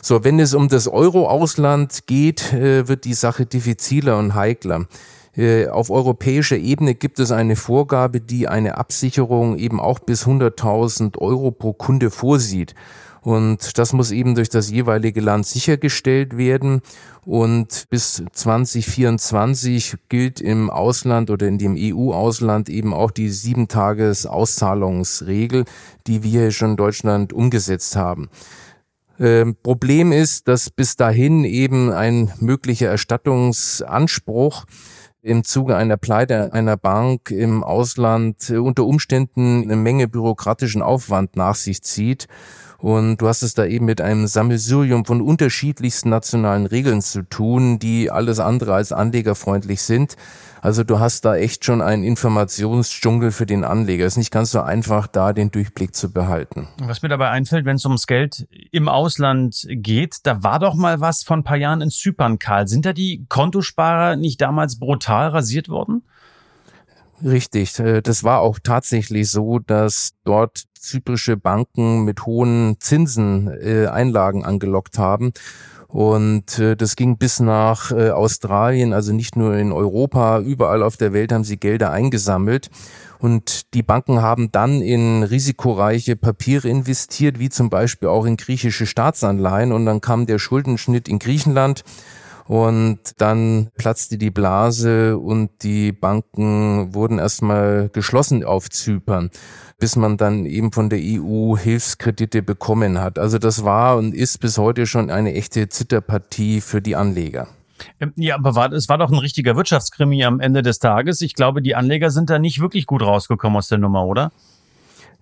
So, 0.03 0.23
wenn 0.23 0.39
es 0.39 0.53
um 0.53 0.69
das 0.69 0.87
Euro-Ausland 0.87 2.05
geht, 2.05 2.53
äh, 2.53 2.87
wird 2.87 3.05
die 3.05 3.15
Sache 3.15 3.47
diffiziler 3.47 4.19
und 4.19 4.35
heikler. 4.35 4.85
Äh, 5.37 5.67
auf 5.67 5.91
europäischer 5.91 6.57
Ebene 6.57 6.95
gibt 6.95 7.19
es 7.19 7.31
eine 7.31 7.55
Vorgabe, 7.55 8.19
die 8.19 8.47
eine 8.47 8.77
Absicherung 8.77 9.57
eben 9.57 9.79
auch 9.79 9.99
bis 9.99 10.25
100.000 10.25 11.19
Euro 11.19 11.51
pro 11.51 11.73
Kunde 11.73 12.09
vorsieht. 12.09 12.73
Und 13.21 13.77
das 13.77 13.93
muss 13.93 14.11
eben 14.11 14.35
durch 14.35 14.49
das 14.49 14.71
jeweilige 14.71 15.21
Land 15.21 15.45
sichergestellt 15.45 16.37
werden. 16.37 16.81
Und 17.25 17.85
bis 17.89 18.23
2024 18.31 19.95
gilt 20.07 20.39
im 20.39 20.69
Ausland 20.69 21.29
oder 21.29 21.45
in 21.45 21.57
dem 21.57 21.75
EU-Ausland 21.77 22.69
eben 22.69 22.93
auch 22.93 23.11
die 23.11 23.29
sieben 23.29 23.67
Tages 23.67 24.25
Auszahlungsregel, 24.25 25.65
die 26.07 26.23
wir 26.23 26.51
schon 26.51 26.71
in 26.71 26.77
Deutschland 26.77 27.33
umgesetzt 27.33 27.95
haben. 27.97 28.29
Ähm, 29.19 29.57
Problem 29.61 30.11
ist, 30.11 30.47
dass 30.47 30.69
bis 30.69 30.95
dahin 30.95 31.43
eben 31.43 31.91
ein 31.91 32.31
möglicher 32.39 32.87
Erstattungsanspruch 32.87 34.65
im 35.27 35.43
Zuge 35.43 35.75
einer 35.75 35.97
Pleite 35.97 36.53
einer 36.53 36.77
Bank 36.77 37.31
im 37.31 37.63
Ausland 37.63 38.49
unter 38.49 38.85
Umständen 38.85 39.63
eine 39.63 39.75
Menge 39.75 40.07
bürokratischen 40.07 40.81
Aufwand 40.81 41.35
nach 41.35 41.55
sich 41.55 41.83
zieht. 41.83 42.27
Und 42.79 43.17
du 43.17 43.27
hast 43.27 43.41
es 43.41 43.55
da 43.55 43.65
eben 43.65 43.85
mit 43.85 44.01
einem 44.01 44.27
Sammelsurium 44.27 45.03
von 45.03 45.21
unterschiedlichsten 45.21 46.09
nationalen 46.09 46.67
Regeln 46.67 47.01
zu 47.01 47.23
tun, 47.23 47.79
die 47.79 48.11
alles 48.11 48.39
andere 48.39 48.75
als 48.75 48.91
anlegerfreundlich 48.91 49.81
sind. 49.81 50.15
Also 50.61 50.83
du 50.83 50.99
hast 50.99 51.25
da 51.25 51.35
echt 51.35 51.65
schon 51.65 51.81
einen 51.81 52.03
Informationsdschungel 52.03 53.31
für 53.31 53.45
den 53.45 53.63
Anleger. 53.63 54.05
Es 54.05 54.13
ist 54.13 54.17
nicht 54.17 54.31
ganz 54.31 54.51
so 54.51 54.61
einfach, 54.61 55.07
da 55.07 55.33
den 55.33 55.49
Durchblick 55.49 55.95
zu 55.95 56.11
behalten. 56.11 56.67
Was 56.79 57.01
mir 57.01 57.09
dabei 57.09 57.29
einfällt, 57.29 57.65
wenn 57.65 57.77
es 57.77 57.85
ums 57.85 58.05
Geld 58.05 58.47
im 58.71 58.89
Ausland 58.89 59.65
geht, 59.69 60.17
da 60.23 60.43
war 60.43 60.59
doch 60.59 60.75
mal 60.75 60.99
was 60.99 61.23
von 61.23 61.39
ein 61.39 61.43
paar 61.43 61.57
Jahren 61.57 61.81
in 61.81 61.89
Zypern, 61.89 62.37
Karl. 62.37 62.67
Sind 62.67 62.85
da 62.85 62.93
die 62.93 63.25
Kontosparer 63.29 64.15
nicht 64.15 64.41
damals 64.41 64.77
brutal 64.77 65.29
rasiert 65.29 65.69
worden? 65.69 66.03
Richtig. 67.23 67.77
Äh, 67.79 68.01
das 68.01 68.23
war 68.23 68.41
auch 68.41 68.59
tatsächlich 68.61 69.29
so, 69.29 69.59
dass 69.59 70.11
dort 70.23 70.63
zyprische 70.81 71.37
Banken 71.37 72.03
mit 72.03 72.25
hohen 72.25 72.77
Zinsen 72.79 73.49
äh, 73.61 73.87
Einlagen 73.87 74.45
angelockt 74.45 74.97
haben. 74.97 75.33
Und 75.87 76.59
äh, 76.59 76.75
das 76.75 76.95
ging 76.95 77.17
bis 77.17 77.39
nach 77.39 77.91
äh, 77.91 78.09
Australien, 78.09 78.91
also 78.93 79.13
nicht 79.13 79.35
nur 79.37 79.55
in 79.55 79.71
Europa, 79.71 80.39
überall 80.39 80.83
auf 80.83 80.97
der 80.97 81.13
Welt 81.13 81.31
haben 81.31 81.45
sie 81.45 81.57
Gelder 81.57 81.91
eingesammelt. 81.91 82.69
Und 83.19 83.73
die 83.73 83.83
Banken 83.83 84.21
haben 84.21 84.51
dann 84.51 84.81
in 84.81 85.23
risikoreiche 85.23 86.15
Papiere 86.15 86.67
investiert, 86.67 87.39
wie 87.39 87.49
zum 87.49 87.69
Beispiel 87.69 88.09
auch 88.09 88.25
in 88.25 88.37
griechische 88.37 88.85
Staatsanleihen. 88.85 89.71
Und 89.71 89.85
dann 89.85 90.01
kam 90.01 90.27
der 90.27 90.39
Schuldenschnitt 90.39 91.07
in 91.07 91.19
Griechenland 91.19 91.83
und 92.47 92.99
dann 93.17 93.69
platzte 93.77 94.17
die 94.17 94.31
Blase 94.31 95.17
und 95.17 95.49
die 95.63 95.91
Banken 95.91 96.93
wurden 96.93 97.19
erstmal 97.19 97.89
geschlossen 97.89 98.43
auf 98.43 98.69
Zypern, 98.69 99.29
bis 99.79 99.95
man 99.95 100.17
dann 100.17 100.45
eben 100.45 100.71
von 100.71 100.89
der 100.89 100.99
EU 101.01 101.57
Hilfskredite 101.57 102.41
bekommen 102.41 102.99
hat. 102.99 103.19
Also 103.19 103.37
das 103.37 103.65
war 103.65 103.97
und 103.97 104.15
ist 104.15 104.39
bis 104.39 104.57
heute 104.57 104.85
schon 104.85 105.11
eine 105.11 105.33
echte 105.33 105.67
Zitterpartie 105.67 106.61
für 106.61 106.81
die 106.81 106.95
Anleger. 106.95 107.47
Ähm, 107.99 108.13
ja, 108.15 108.35
aber 108.35 108.55
war, 108.55 108.71
es 108.71 108.89
war 108.89 108.97
doch 108.97 109.11
ein 109.11 109.17
richtiger 109.17 109.55
Wirtschaftskrimi 109.55 110.23
am 110.23 110.39
Ende 110.39 110.61
des 110.61 110.79
Tages. 110.79 111.21
Ich 111.21 111.35
glaube, 111.35 111.61
die 111.61 111.75
Anleger 111.75 112.09
sind 112.09 112.29
da 112.29 112.39
nicht 112.39 112.61
wirklich 112.61 112.85
gut 112.85 113.01
rausgekommen 113.01 113.57
aus 113.57 113.67
der 113.67 113.77
Nummer, 113.77 114.05
oder? 114.05 114.31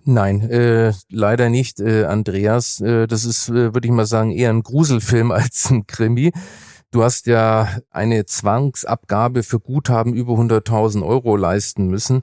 Nein, 0.04 0.48
äh, 0.50 0.92
leider 1.10 1.50
nicht, 1.50 1.80
äh, 1.80 2.04
Andreas. 2.04 2.80
Äh, 2.80 3.08
das 3.08 3.24
ist, 3.24 3.48
äh, 3.48 3.74
würde 3.74 3.88
ich 3.88 3.92
mal 3.92 4.06
sagen, 4.06 4.30
eher 4.30 4.50
ein 4.50 4.62
Gruselfilm 4.62 5.30
als 5.32 5.70
ein 5.70 5.86
Krimi. 5.86 6.32
Du 6.92 7.02
hast 7.02 7.26
ja 7.26 7.68
eine 7.90 8.26
Zwangsabgabe 8.26 9.42
für 9.42 9.58
Guthaben 9.58 10.14
über 10.14 10.34
100.000 10.34 11.04
Euro 11.04 11.36
leisten 11.36 11.88
müssen. 11.88 12.22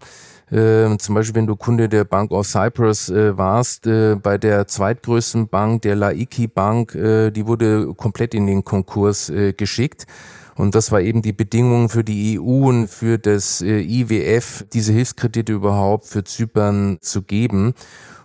Äh, 0.49 0.97
zum 0.97 1.15
Beispiel, 1.15 1.35
wenn 1.35 1.47
du 1.47 1.57
Kunde 1.57 1.89
der 1.89 2.05
Bank 2.05 2.31
of 2.31 2.47
Cyprus 2.47 3.09
äh, 3.09 3.37
warst, 3.37 3.85
äh, 3.87 4.15
bei 4.15 4.37
der 4.37 4.65
zweitgrößten 4.65 5.49
Bank, 5.49 5.81
der 5.81 5.95
Laiki 5.95 6.47
Bank, 6.47 6.95
äh, 6.95 7.29
die 7.31 7.45
wurde 7.45 7.93
komplett 7.93 8.33
in 8.33 8.47
den 8.47 8.63
Konkurs 8.63 9.29
äh, 9.29 9.51
geschickt. 9.51 10.05
Und 10.55 10.75
das 10.75 10.91
war 10.91 11.01
eben 11.01 11.21
die 11.21 11.33
Bedingung 11.33 11.89
für 11.89 12.05
die 12.05 12.39
EU 12.39 12.69
und 12.69 12.87
für 12.87 13.17
das 13.17 13.61
äh, 13.61 13.81
IWF, 13.81 14.65
diese 14.71 14.93
Hilfskredite 14.93 15.51
überhaupt 15.51 16.05
für 16.05 16.23
Zypern 16.23 16.99
zu 17.01 17.21
geben. 17.21 17.73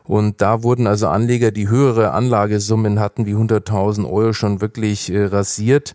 Und 0.05 0.41
da 0.41 0.63
wurden 0.63 0.87
also 0.87 1.09
Anleger, 1.09 1.51
die 1.51 1.69
höhere 1.69 2.13
Anlagesummen 2.13 3.01
hatten, 3.01 3.27
wie 3.27 3.35
100.000 3.35 4.09
Euro, 4.09 4.33
schon 4.33 4.61
wirklich 4.61 5.13
rasiert 5.13 5.95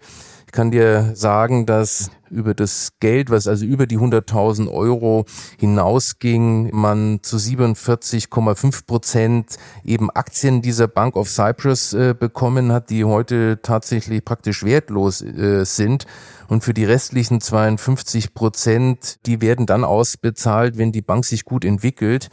kann 0.54 0.72
dir 0.72 1.12
sagen, 1.16 1.66
dass 1.66 2.12
über 2.30 2.54
das 2.54 2.94
Geld, 3.00 3.30
was 3.30 3.48
also 3.48 3.66
über 3.66 3.86
die 3.86 3.98
100.000 3.98 4.72
Euro 4.72 5.26
hinausging, 5.60 6.70
man 6.74 7.20
zu 7.22 7.38
47,5 7.38 8.86
Prozent 8.86 9.58
eben 9.84 10.10
Aktien 10.10 10.62
dieser 10.62 10.88
Bank 10.88 11.16
of 11.16 11.30
Cyprus 11.30 11.94
äh, 11.94 12.16
bekommen 12.18 12.72
hat, 12.72 12.90
die 12.90 13.04
heute 13.04 13.60
tatsächlich 13.62 14.24
praktisch 14.24 14.64
wertlos 14.64 15.22
äh, 15.22 15.66
sind. 15.66 16.06
Und 16.48 16.64
für 16.64 16.74
die 16.74 16.86
restlichen 16.86 17.42
52 17.42 18.34
Prozent, 18.34 19.26
die 19.26 19.42
werden 19.42 19.66
dann 19.66 19.84
ausbezahlt, 19.84 20.78
wenn 20.78 20.92
die 20.92 21.02
Bank 21.02 21.26
sich 21.26 21.46
gut 21.46 21.66
entwickelt. 21.66 22.30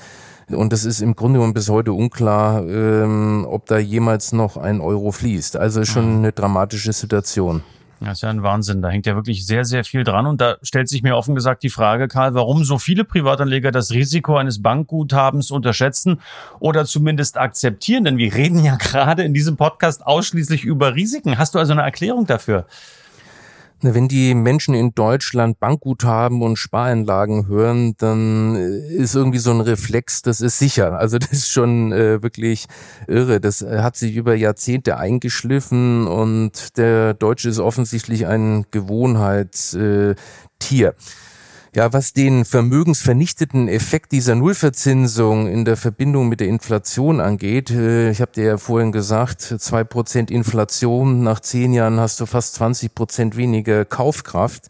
Und 0.48 0.72
es 0.72 0.84
ist 0.84 1.00
im 1.00 1.14
Grunde 1.14 1.38
genommen 1.38 1.54
bis 1.54 1.68
heute 1.68 1.92
unklar, 1.92 2.66
ähm, 2.66 3.46
ob 3.48 3.66
da 3.66 3.78
jemals 3.78 4.32
noch 4.32 4.56
ein 4.56 4.80
Euro 4.80 5.10
fließt. 5.10 5.56
Also 5.56 5.84
schon 5.84 6.10
mhm. 6.10 6.18
eine 6.18 6.32
dramatische 6.32 6.92
Situation. 6.92 7.62
Das 8.00 8.14
ist 8.14 8.22
ja 8.22 8.30
ein 8.30 8.42
Wahnsinn. 8.42 8.80
Da 8.80 8.88
hängt 8.88 9.04
ja 9.04 9.14
wirklich 9.14 9.46
sehr, 9.46 9.66
sehr 9.66 9.84
viel 9.84 10.04
dran. 10.04 10.26
Und 10.26 10.40
da 10.40 10.56
stellt 10.62 10.88
sich 10.88 11.02
mir 11.02 11.16
offen 11.16 11.34
gesagt 11.34 11.62
die 11.62 11.68
Frage, 11.68 12.08
Karl, 12.08 12.34
warum 12.34 12.64
so 12.64 12.78
viele 12.78 13.04
Privatanleger 13.04 13.72
das 13.72 13.92
Risiko 13.92 14.36
eines 14.36 14.62
Bankguthabens 14.62 15.50
unterschätzen 15.50 16.20
oder 16.60 16.86
zumindest 16.86 17.36
akzeptieren. 17.36 18.04
Denn 18.04 18.16
wir 18.16 18.34
reden 18.34 18.64
ja 18.64 18.76
gerade 18.78 19.22
in 19.22 19.34
diesem 19.34 19.56
Podcast 19.56 20.06
ausschließlich 20.06 20.64
über 20.64 20.94
Risiken. 20.94 21.36
Hast 21.36 21.54
du 21.54 21.58
also 21.58 21.72
eine 21.72 21.82
Erklärung 21.82 22.26
dafür? 22.26 22.64
Wenn 23.82 24.08
die 24.08 24.34
Menschen 24.34 24.74
in 24.74 24.94
Deutschland 24.94 25.58
Bankguthaben 25.58 26.42
und 26.42 26.56
Spareinlagen 26.56 27.46
hören, 27.46 27.94
dann 27.98 28.54
ist 28.54 29.14
irgendwie 29.14 29.38
so 29.38 29.50
ein 29.50 29.60
Reflex, 29.60 30.22
das 30.22 30.40
ist 30.40 30.58
sicher. 30.58 30.98
Also 30.98 31.18
das 31.18 31.32
ist 31.32 31.50
schon 31.50 31.92
äh, 31.92 32.22
wirklich 32.22 32.66
irre. 33.06 33.40
Das 33.40 33.62
hat 33.62 33.96
sich 33.96 34.16
über 34.16 34.34
Jahrzehnte 34.34 34.98
eingeschliffen 34.98 36.06
und 36.06 36.76
der 36.76 37.14
Deutsche 37.14 37.48
ist 37.48 37.58
offensichtlich 37.58 38.26
ein 38.26 38.66
Gewohnheitstier. 38.70 40.88
Äh, 40.88 40.94
ja, 41.74 41.92
was 41.92 42.12
den 42.12 42.44
vermögensvernichteten 42.44 43.68
Effekt 43.68 44.10
dieser 44.12 44.34
Nullverzinsung 44.34 45.46
in 45.46 45.64
der 45.64 45.76
Verbindung 45.76 46.28
mit 46.28 46.40
der 46.40 46.48
Inflation 46.48 47.20
angeht, 47.20 47.70
äh, 47.70 48.10
ich 48.10 48.20
habe 48.20 48.32
dir 48.32 48.44
ja 48.44 48.58
vorhin 48.58 48.90
gesagt, 48.90 49.40
zwei 49.42 49.84
Prozent 49.84 50.30
Inflation, 50.30 51.22
nach 51.22 51.40
zehn 51.40 51.72
Jahren 51.72 52.00
hast 52.00 52.20
du 52.20 52.26
fast 52.26 52.54
20 52.54 52.94
Prozent 52.94 53.36
weniger 53.36 53.84
Kaufkraft. 53.84 54.64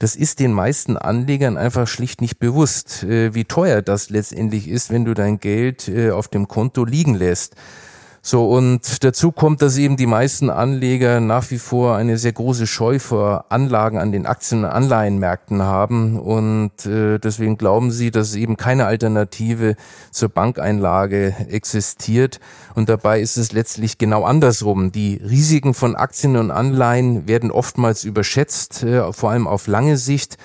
Das 0.00 0.16
ist 0.16 0.40
den 0.40 0.52
meisten 0.52 0.96
Anlegern 0.96 1.56
einfach 1.56 1.86
schlicht 1.86 2.20
nicht 2.20 2.38
bewusst, 2.38 3.04
äh, 3.04 3.32
wie 3.34 3.44
teuer 3.44 3.80
das 3.82 4.10
letztendlich 4.10 4.66
ist, 4.66 4.90
wenn 4.90 5.04
du 5.04 5.14
dein 5.14 5.38
Geld 5.38 5.88
äh, 5.88 6.10
auf 6.10 6.26
dem 6.26 6.48
Konto 6.48 6.84
liegen 6.84 7.14
lässt. 7.14 7.54
So, 8.22 8.50
und 8.50 9.02
dazu 9.02 9.32
kommt, 9.32 9.62
dass 9.62 9.78
eben 9.78 9.96
die 9.96 10.06
meisten 10.06 10.50
Anleger 10.50 11.20
nach 11.20 11.50
wie 11.50 11.58
vor 11.58 11.96
eine 11.96 12.18
sehr 12.18 12.32
große 12.32 12.66
Scheu 12.66 12.98
vor 12.98 13.46
Anlagen 13.48 13.96
an 13.96 14.12
den 14.12 14.26
Aktien- 14.26 14.64
und 14.64 14.70
Anleihenmärkten 14.70 15.62
haben. 15.62 16.20
Und 16.20 16.84
äh, 16.84 17.18
deswegen 17.18 17.56
glauben 17.56 17.90
sie, 17.90 18.10
dass 18.10 18.34
eben 18.34 18.58
keine 18.58 18.84
Alternative 18.84 19.74
zur 20.10 20.28
Bankeinlage 20.28 21.34
existiert. 21.48 22.40
Und 22.74 22.90
dabei 22.90 23.22
ist 23.22 23.38
es 23.38 23.52
letztlich 23.52 23.96
genau 23.96 24.24
andersrum. 24.24 24.92
Die 24.92 25.14
Risiken 25.14 25.72
von 25.72 25.96
Aktien 25.96 26.36
und 26.36 26.50
Anleihen 26.50 27.26
werden 27.26 27.50
oftmals 27.50 28.04
überschätzt, 28.04 28.82
äh, 28.82 29.14
vor 29.14 29.30
allem 29.30 29.46
auf 29.46 29.66
lange 29.66 29.96
Sicht. 29.96 30.36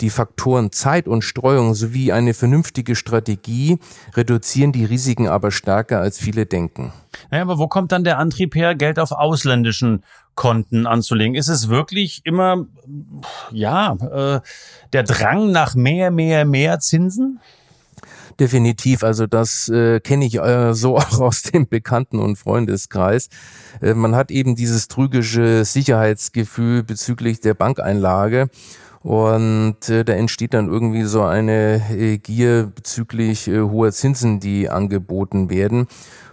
Die 0.00 0.10
Faktoren 0.10 0.70
Zeit 0.70 1.08
und 1.08 1.22
Streuung 1.22 1.74
sowie 1.74 2.12
eine 2.12 2.32
vernünftige 2.32 2.94
Strategie 2.94 3.78
reduzieren 4.14 4.70
die 4.70 4.84
Risiken 4.84 5.26
aber 5.26 5.50
stärker, 5.50 6.00
als 6.00 6.18
viele 6.18 6.46
denken. 6.46 6.92
Naja, 7.30 7.42
aber 7.42 7.58
wo 7.58 7.66
kommt 7.66 7.90
dann 7.90 8.04
der 8.04 8.18
Antrieb 8.18 8.54
her, 8.54 8.76
Geld 8.76 9.00
auf 9.00 9.10
ausländischen 9.10 10.04
Konten 10.36 10.86
anzulegen? 10.86 11.34
Ist 11.34 11.48
es 11.48 11.68
wirklich 11.68 12.20
immer, 12.22 12.66
ja, 13.50 13.94
äh, 13.94 14.40
der 14.92 15.02
Drang 15.02 15.50
nach 15.50 15.74
mehr, 15.74 16.12
mehr, 16.12 16.44
mehr 16.44 16.78
Zinsen? 16.78 17.40
Definitiv, 18.38 19.02
also 19.02 19.26
das 19.26 19.68
äh, 19.68 19.98
kenne 19.98 20.26
ich 20.26 20.36
äh, 20.36 20.74
so 20.74 20.96
auch 20.96 21.18
aus 21.18 21.42
dem 21.42 21.66
Bekannten- 21.66 22.20
und 22.20 22.36
Freundeskreis. 22.36 23.30
Äh, 23.82 23.94
man 23.94 24.14
hat 24.14 24.30
eben 24.30 24.54
dieses 24.54 24.86
trügische 24.86 25.64
Sicherheitsgefühl 25.64 26.84
bezüglich 26.84 27.40
der 27.40 27.54
Bankeinlage 27.54 28.48
und 29.08 29.88
äh, 29.88 30.04
da 30.04 30.12
entsteht 30.12 30.52
dann 30.52 30.68
irgendwie 30.68 31.04
so 31.04 31.22
eine 31.22 31.80
äh, 31.90 32.18
Gier 32.18 32.70
bezüglich 32.74 33.48
äh, 33.48 33.62
hoher 33.62 33.90
Zinsen, 33.90 34.38
die 34.38 34.68
angeboten 34.68 35.48
werden. 35.48 35.86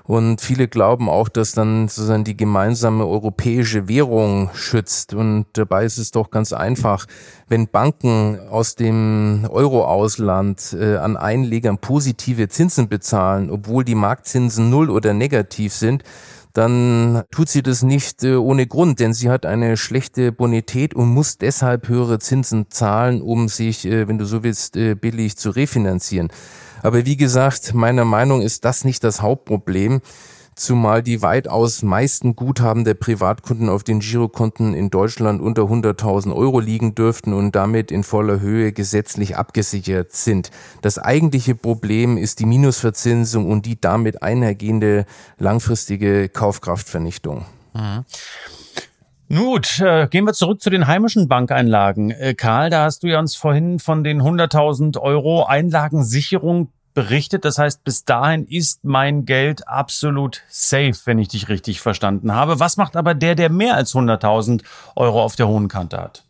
Und 0.03 0.41
viele 0.41 0.67
glauben 0.67 1.08
auch, 1.08 1.29
dass 1.29 1.53
dann 1.53 1.88
sozusagen 1.88 2.25
die 2.25 2.36
gemeinsame 2.36 3.08
europäische 3.08 3.88
Währung 3.88 4.50
schützt. 4.53 5.13
Und 5.13 5.46
dabei 5.53 5.86
ist 5.86 5.98
es 5.98 6.12
doch 6.12 6.32
ganz 6.32 6.51
einfach. 6.51 7.05
Wenn 7.48 7.70
Banken 7.70 8.41
aus 8.50 8.75
dem 8.75 9.48
Euro-Ausland 9.50 10.75
äh, 10.77 10.98
an 10.98 11.15
Einlegern 11.15 11.77
positive 11.77 12.50
Zinsen 12.50 12.89
bezahlen, 12.89 13.51
obwohl 13.51 13.86
die 13.86 13.96
Marktzinsen 13.96 14.70
null 14.70 14.89
oder 14.89 15.13
negativ 15.13 15.74
sind, 15.74 16.03
dann 16.55 17.24
tut 17.31 17.50
sie 17.50 17.62
das 17.62 17.83
nicht 17.83 18.24
äh, 18.24 18.35
ohne 18.35 18.65
Grund, 18.65 19.01
denn 19.01 19.13
sie 19.13 19.29
hat 19.29 19.45
eine 19.45 19.75
schlechte 19.75 20.31
Bonität 20.31 20.93
und 20.93 21.09
muss 21.09 21.38
deshalb 21.38 21.89
höhere 21.89 22.17
Zinsen 22.19 22.67
zahlen, 22.69 23.21
um 23.21 23.50
sich, 23.50 23.85
äh, 23.85 24.07
wenn 24.07 24.17
du 24.17 24.25
so 24.25 24.41
willst, 24.43 24.77
äh, 24.77 24.95
billig 24.95 25.35
zu 25.35 25.50
refinanzieren. 25.50 26.29
Aber 26.81 27.05
wie 27.05 27.17
gesagt, 27.17 27.74
meiner 27.74 28.05
Meinung 28.05 28.41
ist 28.41 28.63
das 28.63 28.85
nicht 28.85 29.03
das 29.03 29.21
Hauptproblem 29.21 30.01
zumal 30.55 31.03
die 31.03 31.21
weitaus 31.21 31.83
meisten 31.83 32.35
Guthaben 32.35 32.85
der 32.85 32.93
Privatkunden 32.93 33.69
auf 33.69 33.83
den 33.83 34.00
Girokonten 34.00 34.74
in 34.74 34.89
Deutschland 34.89 35.41
unter 35.41 35.63
100.000 35.63 36.33
Euro 36.33 36.59
liegen 36.59 36.95
dürften 36.95 37.33
und 37.33 37.55
damit 37.55 37.91
in 37.91 38.03
voller 38.03 38.39
Höhe 38.39 38.71
gesetzlich 38.71 39.38
abgesichert 39.38 40.13
sind. 40.13 40.51
Das 40.81 40.97
eigentliche 40.97 41.55
Problem 41.55 42.17
ist 42.17 42.39
die 42.39 42.45
Minusverzinsung 42.45 43.50
und 43.51 43.65
die 43.65 43.79
damit 43.79 44.24
einhergehende 44.24 45.05
langfristige 45.38 46.29
Kaufkraftvernichtung. 46.29 47.45
Mhm. 47.74 48.05
Gut, 49.27 49.79
äh, 49.79 50.07
gehen 50.07 50.25
wir 50.25 50.33
zurück 50.33 50.62
zu 50.62 50.69
den 50.69 50.85
heimischen 50.85 51.27
Bankeinlagen. 51.27 52.12
Äh, 52.12 52.35
Karl, 52.35 52.69
da 52.69 52.83
hast 52.83 53.01
du 53.01 53.07
ja 53.07 53.17
uns 53.17 53.35
vorhin 53.35 53.79
von 53.79 54.03
den 54.03 54.21
100.000 54.21 55.01
Euro 55.01 55.45
Einlagensicherung 55.45 56.71
berichtet. 56.96 57.46
Das 57.46 57.60
heißt, 57.60 57.84
bis 57.84 58.06
dahin 58.06 58.48
ist 58.48 58.84
mein 58.84 59.25
Geld 59.25 59.68
absolut 59.68 60.42
safe, 60.50 60.96
wenn 61.06 61.20
ich 61.20 61.28
dich 61.28 61.48
richtig 61.50 61.80
verstanden 61.82 62.34
habe. 62.34 62.60
Was 62.60 62.78
macht 62.78 62.96
aber 62.96 63.14
der, 63.14 63.36
der 63.36 63.50
mehr 63.52 63.75
als 63.75 63.94
100.000 63.94 64.64
Euro 64.96 65.22
auf 65.22 65.36
der 65.36 65.48
hohen 65.48 65.68
Kante 65.68 65.98
hat? 65.98 66.25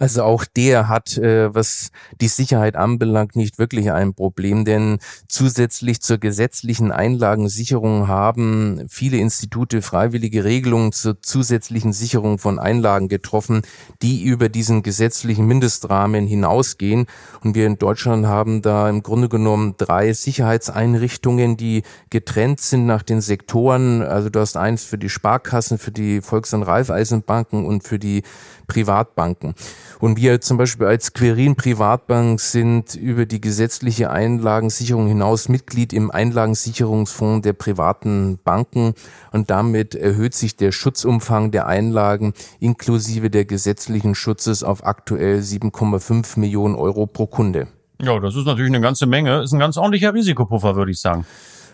Also 0.00 0.22
auch 0.22 0.46
der 0.46 0.88
hat, 0.88 1.18
äh, 1.18 1.54
was 1.54 1.90
die 2.22 2.28
Sicherheit 2.28 2.74
anbelangt, 2.74 3.36
nicht 3.36 3.58
wirklich 3.58 3.92
ein 3.92 4.14
Problem, 4.14 4.64
denn 4.64 4.98
zusätzlich 5.28 6.00
zur 6.00 6.16
gesetzlichen 6.16 6.90
Einlagensicherung 6.90 8.08
haben 8.08 8.86
viele 8.88 9.18
Institute 9.18 9.82
freiwillige 9.82 10.42
Regelungen 10.42 10.92
zur 10.92 11.20
zusätzlichen 11.20 11.92
Sicherung 11.92 12.38
von 12.38 12.58
Einlagen 12.58 13.08
getroffen, 13.08 13.60
die 14.00 14.22
über 14.22 14.48
diesen 14.48 14.82
gesetzlichen 14.82 15.44
Mindestrahmen 15.44 16.26
hinausgehen. 16.26 17.04
Und 17.44 17.54
wir 17.54 17.66
in 17.66 17.76
Deutschland 17.76 18.24
haben 18.24 18.62
da 18.62 18.88
im 18.88 19.02
Grunde 19.02 19.28
genommen 19.28 19.74
drei 19.76 20.14
Sicherheitseinrichtungen, 20.14 21.58
die 21.58 21.82
getrennt 22.08 22.60
sind 22.60 22.86
nach 22.86 23.02
den 23.02 23.20
Sektoren. 23.20 24.00
Also 24.00 24.30
du 24.30 24.40
hast 24.40 24.56
eins 24.56 24.82
für 24.82 24.96
die 24.96 25.10
Sparkassen, 25.10 25.76
für 25.76 25.92
die 25.92 26.22
Volks- 26.22 26.54
und 26.54 26.62
Raiffeisenbanken 26.62 27.66
und 27.66 27.84
für 27.84 27.98
die 27.98 28.22
Privatbanken. 28.66 29.54
Und 29.98 30.16
wir 30.16 30.40
zum 30.40 30.56
Beispiel 30.56 30.86
als 30.86 31.12
Querin 31.12 31.56
Privatbank 31.56 32.40
sind 32.40 32.94
über 32.94 33.26
die 33.26 33.40
gesetzliche 33.40 34.10
Einlagensicherung 34.10 35.08
hinaus 35.08 35.48
Mitglied 35.48 35.92
im 35.92 36.10
Einlagensicherungsfonds 36.10 37.42
der 37.42 37.52
privaten 37.52 38.38
Banken 38.44 38.94
und 39.32 39.50
damit 39.50 39.94
erhöht 39.94 40.34
sich 40.34 40.56
der 40.56 40.72
Schutzumfang 40.72 41.50
der 41.50 41.66
Einlagen 41.66 42.32
inklusive 42.60 43.30
der 43.30 43.44
gesetzlichen 43.44 44.14
Schutzes 44.14 44.62
auf 44.62 44.86
aktuell 44.86 45.40
7,5 45.40 46.38
Millionen 46.38 46.74
Euro 46.74 47.06
pro 47.06 47.26
Kunde. 47.26 47.68
Ja, 48.00 48.18
das 48.18 48.34
ist 48.34 48.46
natürlich 48.46 48.70
eine 48.70 48.80
ganze 48.80 49.06
Menge. 49.06 49.42
Ist 49.42 49.52
ein 49.52 49.58
ganz 49.58 49.76
ordentlicher 49.76 50.14
Risikopuffer, 50.14 50.74
würde 50.74 50.90
ich 50.90 51.00
sagen. 51.00 51.26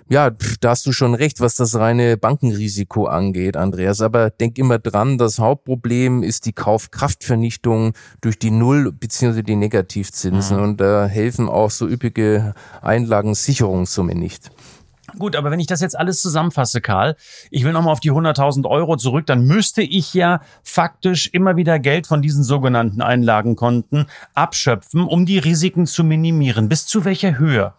Ja, 0.09 0.31
da 0.61 0.71
hast 0.71 0.87
du 0.87 0.93
schon 0.93 1.15
recht, 1.15 1.41
was 1.41 1.57
das 1.57 1.75
reine 1.75 2.17
Bankenrisiko 2.17 3.07
angeht, 3.07 3.57
Andreas. 3.57 4.01
Aber 4.01 4.31
denk 4.31 4.57
immer 4.57 4.79
dran, 4.79 5.19
das 5.19 5.41
Hauptproblem 5.41 6.23
ist 6.23 6.47
die 6.47 6.53
Kaufkraftvernichtung 6.53 7.93
durch 8.21 8.39
die 8.39 8.53
Null- 8.53 8.93
bzw. 8.93 9.43
die 9.43 9.57
Negativzinsen. 9.57 10.59
Mhm. 10.59 10.63
Und 10.63 10.81
da 10.81 11.07
helfen 11.07 11.49
auch 11.49 11.71
so 11.73 11.89
üppige 11.89 12.55
Einlagensicherungssummen 12.83 14.17
nicht. 14.17 14.53
Gut, 15.19 15.35
aber 15.35 15.51
wenn 15.51 15.61
ich 15.61 15.67
das 15.67 15.81
jetzt 15.81 15.99
alles 15.99 16.21
zusammenfasse, 16.23 16.81
Karl, 16.81 17.17
ich 17.51 17.65
will 17.65 17.73
nochmal 17.73 17.93
auf 17.93 18.01
die 18.01 18.13
100.000 18.13 18.67
Euro 18.69 18.97
zurück, 18.97 19.27
dann 19.27 19.45
müsste 19.45 19.83
ich 19.83 20.15
ja 20.15 20.41
faktisch 20.63 21.29
immer 21.33 21.57
wieder 21.57 21.79
Geld 21.81 22.07
von 22.07 22.23
diesen 22.23 22.45
sogenannten 22.45 23.03
Einlagenkonten 23.03 24.07
abschöpfen, 24.35 25.03
um 25.03 25.27
die 25.27 25.39
Risiken 25.39 25.87
zu 25.87 26.05
minimieren. 26.05 26.69
Bis 26.69 26.87
zu 26.87 27.05
welcher 27.05 27.39
Höhe? 27.39 27.73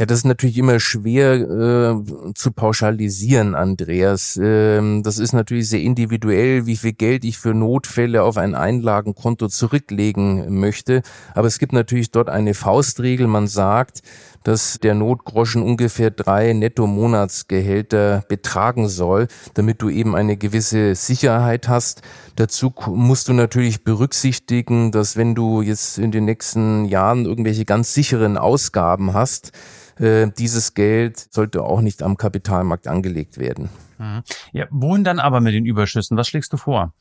Ja, 0.00 0.06
das 0.06 0.20
ist 0.20 0.24
natürlich 0.24 0.56
immer 0.56 0.80
schwer 0.80 1.34
äh, 1.34 2.32
zu 2.34 2.52
pauschalisieren, 2.52 3.54
Andreas. 3.54 4.40
Ähm, 4.42 5.02
das 5.02 5.18
ist 5.18 5.34
natürlich 5.34 5.68
sehr 5.68 5.82
individuell, 5.82 6.64
wie 6.64 6.76
viel 6.76 6.94
Geld 6.94 7.22
ich 7.22 7.36
für 7.36 7.52
Notfälle 7.52 8.22
auf 8.22 8.38
ein 8.38 8.54
Einlagenkonto 8.54 9.48
zurücklegen 9.48 10.58
möchte. 10.58 11.02
Aber 11.34 11.48
es 11.48 11.58
gibt 11.58 11.74
natürlich 11.74 12.10
dort 12.10 12.30
eine 12.30 12.54
Faustregel. 12.54 13.26
Man 13.26 13.46
sagt, 13.46 14.00
dass 14.44 14.78
der 14.78 14.94
Notgroschen 14.94 15.62
ungefähr 15.62 16.10
drei 16.10 16.52
Netto-Monatsgehälter 16.52 18.24
betragen 18.28 18.88
soll, 18.88 19.28
damit 19.54 19.82
du 19.82 19.90
eben 19.90 20.16
eine 20.16 20.36
gewisse 20.36 20.94
Sicherheit 20.94 21.68
hast. 21.68 22.02
Dazu 22.36 22.72
musst 22.86 23.28
du 23.28 23.32
natürlich 23.32 23.84
berücksichtigen, 23.84 24.92
dass 24.92 25.16
wenn 25.16 25.34
du 25.34 25.62
jetzt 25.62 25.98
in 25.98 26.10
den 26.10 26.24
nächsten 26.24 26.84
Jahren 26.86 27.26
irgendwelche 27.26 27.64
ganz 27.64 27.92
sicheren 27.92 28.38
Ausgaben 28.38 29.12
hast, 29.12 29.52
äh, 29.98 30.28
dieses 30.38 30.74
Geld 30.74 31.18
sollte 31.30 31.62
auch 31.62 31.82
nicht 31.82 32.02
am 32.02 32.16
Kapitalmarkt 32.16 32.88
angelegt 32.88 33.38
werden. 33.38 33.68
Mhm. 33.98 34.22
Ja, 34.52 34.66
wohin 34.70 35.04
dann 35.04 35.18
aber 35.18 35.40
mit 35.40 35.54
den 35.54 35.66
Überschüssen? 35.66 36.16
Was 36.16 36.28
schlägst 36.28 36.52
du 36.52 36.56
vor? 36.56 36.94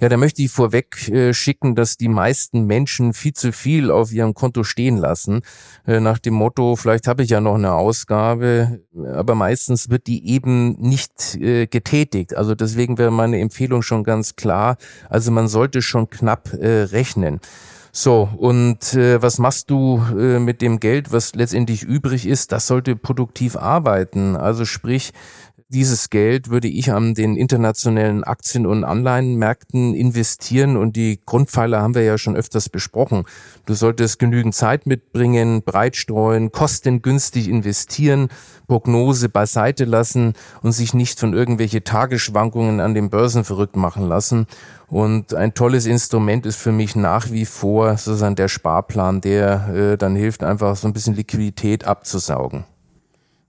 Ja, 0.00 0.08
da 0.08 0.16
möchte 0.16 0.40
ich 0.40 0.50
vorweg 0.50 1.08
äh, 1.08 1.34
schicken, 1.34 1.74
dass 1.74 1.98
die 1.98 2.08
meisten 2.08 2.64
Menschen 2.64 3.12
viel 3.12 3.34
zu 3.34 3.52
viel 3.52 3.90
auf 3.90 4.12
ihrem 4.12 4.32
Konto 4.32 4.64
stehen 4.64 4.96
lassen. 4.96 5.42
Äh, 5.86 6.00
nach 6.00 6.18
dem 6.18 6.32
Motto, 6.32 6.74
vielleicht 6.76 7.06
habe 7.06 7.22
ich 7.22 7.28
ja 7.28 7.42
noch 7.42 7.56
eine 7.56 7.74
Ausgabe, 7.74 8.80
aber 9.12 9.34
meistens 9.34 9.90
wird 9.90 10.06
die 10.06 10.26
eben 10.26 10.72
nicht 10.80 11.36
äh, 11.36 11.66
getätigt. 11.66 12.34
Also 12.34 12.54
deswegen 12.54 12.96
wäre 12.96 13.10
meine 13.10 13.40
Empfehlung 13.40 13.82
schon 13.82 14.02
ganz 14.02 14.36
klar. 14.36 14.78
Also 15.10 15.30
man 15.32 15.48
sollte 15.48 15.82
schon 15.82 16.08
knapp 16.08 16.54
äh, 16.54 16.84
rechnen. 16.84 17.40
So, 17.92 18.28
und 18.36 18.94
äh, 18.94 19.20
was 19.20 19.38
machst 19.38 19.68
du 19.68 20.00
äh, 20.16 20.38
mit 20.38 20.62
dem 20.62 20.78
Geld, 20.78 21.12
was 21.12 21.34
letztendlich 21.34 21.82
übrig 21.82 22.24
ist? 22.24 22.52
Das 22.52 22.68
sollte 22.68 22.94
produktiv 22.94 23.56
arbeiten. 23.56 24.36
Also 24.36 24.64
sprich, 24.64 25.12
dieses 25.70 26.10
Geld 26.10 26.50
würde 26.50 26.66
ich 26.66 26.92
an 26.92 27.14
den 27.14 27.36
internationalen 27.36 28.24
Aktien- 28.24 28.66
und 28.66 28.82
Anleihenmärkten 28.82 29.94
investieren 29.94 30.76
und 30.76 30.96
die 30.96 31.20
Grundpfeiler 31.24 31.80
haben 31.80 31.94
wir 31.94 32.02
ja 32.02 32.18
schon 32.18 32.34
öfters 32.34 32.68
besprochen. 32.68 33.24
Du 33.66 33.74
solltest 33.74 34.18
genügend 34.18 34.54
Zeit 34.54 34.86
mitbringen, 34.86 35.62
breit 35.62 35.94
streuen, 35.94 36.50
kostengünstig 36.50 37.48
investieren, 37.48 38.28
Prognose 38.66 39.28
beiseite 39.28 39.84
lassen 39.84 40.34
und 40.62 40.72
sich 40.72 40.92
nicht 40.92 41.20
von 41.20 41.34
irgendwelche 41.34 41.84
Tagesschwankungen 41.84 42.80
an 42.80 42.94
den 42.94 43.08
Börsen 43.08 43.44
verrückt 43.44 43.76
machen 43.76 44.08
lassen. 44.08 44.46
Und 44.88 45.34
ein 45.34 45.54
tolles 45.54 45.86
Instrument 45.86 46.46
ist 46.46 46.56
für 46.56 46.72
mich 46.72 46.96
nach 46.96 47.30
wie 47.30 47.46
vor 47.46 47.96
sozusagen 47.96 48.34
der 48.34 48.48
Sparplan, 48.48 49.20
der 49.20 49.68
äh, 49.68 49.96
dann 49.96 50.16
hilft, 50.16 50.42
einfach 50.42 50.74
so 50.74 50.88
ein 50.88 50.92
bisschen 50.92 51.14
Liquidität 51.14 51.84
abzusaugen. 51.84 52.64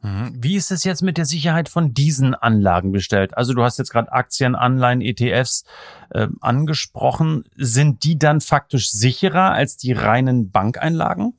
Mhm. 0.02 0.34
Wie 0.36 0.56
ist 0.56 0.72
es 0.72 0.84
jetzt 0.84 1.02
mit 1.02 1.18
der 1.18 1.26
Sicherheit 1.26 1.70
von 1.70 1.94
diesen 1.94 2.34
Anlagen 2.34 2.92
bestellt? 2.92 3.38
Also 3.38 3.54
du 3.54 3.64
hast 3.64 3.78
jetzt 3.78 3.92
gerade 3.92 4.12
Aktien, 4.12 4.56
Anleihen, 4.56 5.02
ETFs 5.02 5.64
äh, 6.10 6.28
angesprochen. 6.40 7.44
Sind 7.56 8.04
die 8.04 8.18
dann 8.18 8.42
faktisch 8.42 8.92
sicherer 8.92 9.52
als 9.52 9.78
die 9.78 9.94
reinen 9.94 10.52
Bankeinlagen? 10.52 11.34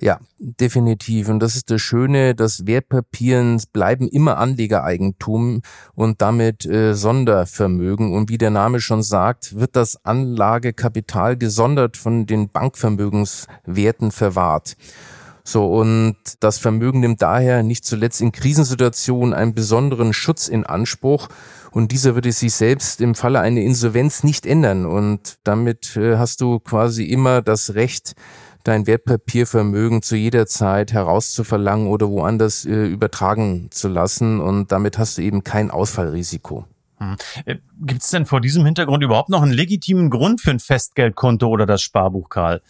Ja, 0.00 0.20
definitiv. 0.38 1.28
Und 1.28 1.40
das 1.40 1.56
ist 1.56 1.70
das 1.70 1.82
Schöne, 1.82 2.36
dass 2.36 2.66
Wertpapieren 2.66 3.60
bleiben 3.72 4.06
immer 4.06 4.38
Anlegereigentum 4.38 5.62
und 5.94 6.22
damit 6.22 6.64
äh, 6.66 6.94
Sondervermögen. 6.94 8.14
Und 8.14 8.30
wie 8.30 8.38
der 8.38 8.50
Name 8.50 8.80
schon 8.80 9.02
sagt, 9.02 9.58
wird 9.58 9.74
das 9.74 10.04
Anlagekapital 10.04 11.36
gesondert 11.36 11.96
von 11.96 12.26
den 12.26 12.48
Bankvermögenswerten 12.48 14.12
verwahrt. 14.12 14.76
So, 15.48 15.64
und 15.64 16.16
das 16.40 16.58
Vermögen 16.58 17.00
nimmt 17.00 17.22
daher 17.22 17.62
nicht 17.62 17.86
zuletzt 17.86 18.20
in 18.20 18.32
Krisensituationen 18.32 19.32
einen 19.32 19.54
besonderen 19.54 20.12
Schutz 20.12 20.46
in 20.46 20.66
Anspruch. 20.66 21.28
Und 21.70 21.90
dieser 21.90 22.14
würde 22.14 22.32
sich 22.32 22.52
selbst 22.52 23.00
im 23.00 23.14
Falle 23.14 23.40
einer 23.40 23.62
Insolvenz 23.62 24.24
nicht 24.24 24.44
ändern. 24.44 24.84
Und 24.84 25.38
damit 25.44 25.96
äh, 25.96 26.18
hast 26.18 26.42
du 26.42 26.58
quasi 26.58 27.04
immer 27.04 27.40
das 27.40 27.72
Recht, 27.72 28.14
dein 28.62 28.86
Wertpapiervermögen 28.86 30.02
zu 30.02 30.16
jeder 30.16 30.46
Zeit 30.46 30.92
herauszuverlangen 30.92 31.86
oder 31.86 32.10
woanders 32.10 32.66
äh, 32.66 32.84
übertragen 32.84 33.68
zu 33.70 33.88
lassen. 33.88 34.40
Und 34.40 34.70
damit 34.70 34.98
hast 34.98 35.16
du 35.16 35.22
eben 35.22 35.44
kein 35.44 35.70
Ausfallrisiko. 35.70 36.66
Hm. 36.98 37.16
Äh, 37.46 37.56
Gibt 37.80 38.02
es 38.02 38.10
denn 38.10 38.26
vor 38.26 38.42
diesem 38.42 38.66
Hintergrund 38.66 39.02
überhaupt 39.02 39.30
noch 39.30 39.40
einen 39.40 39.52
legitimen 39.52 40.10
Grund 40.10 40.42
für 40.42 40.50
ein 40.50 40.60
Festgeldkonto 40.60 41.48
oder 41.48 41.64
das 41.64 41.80
Sparbuch, 41.80 42.28
Karl? 42.28 42.60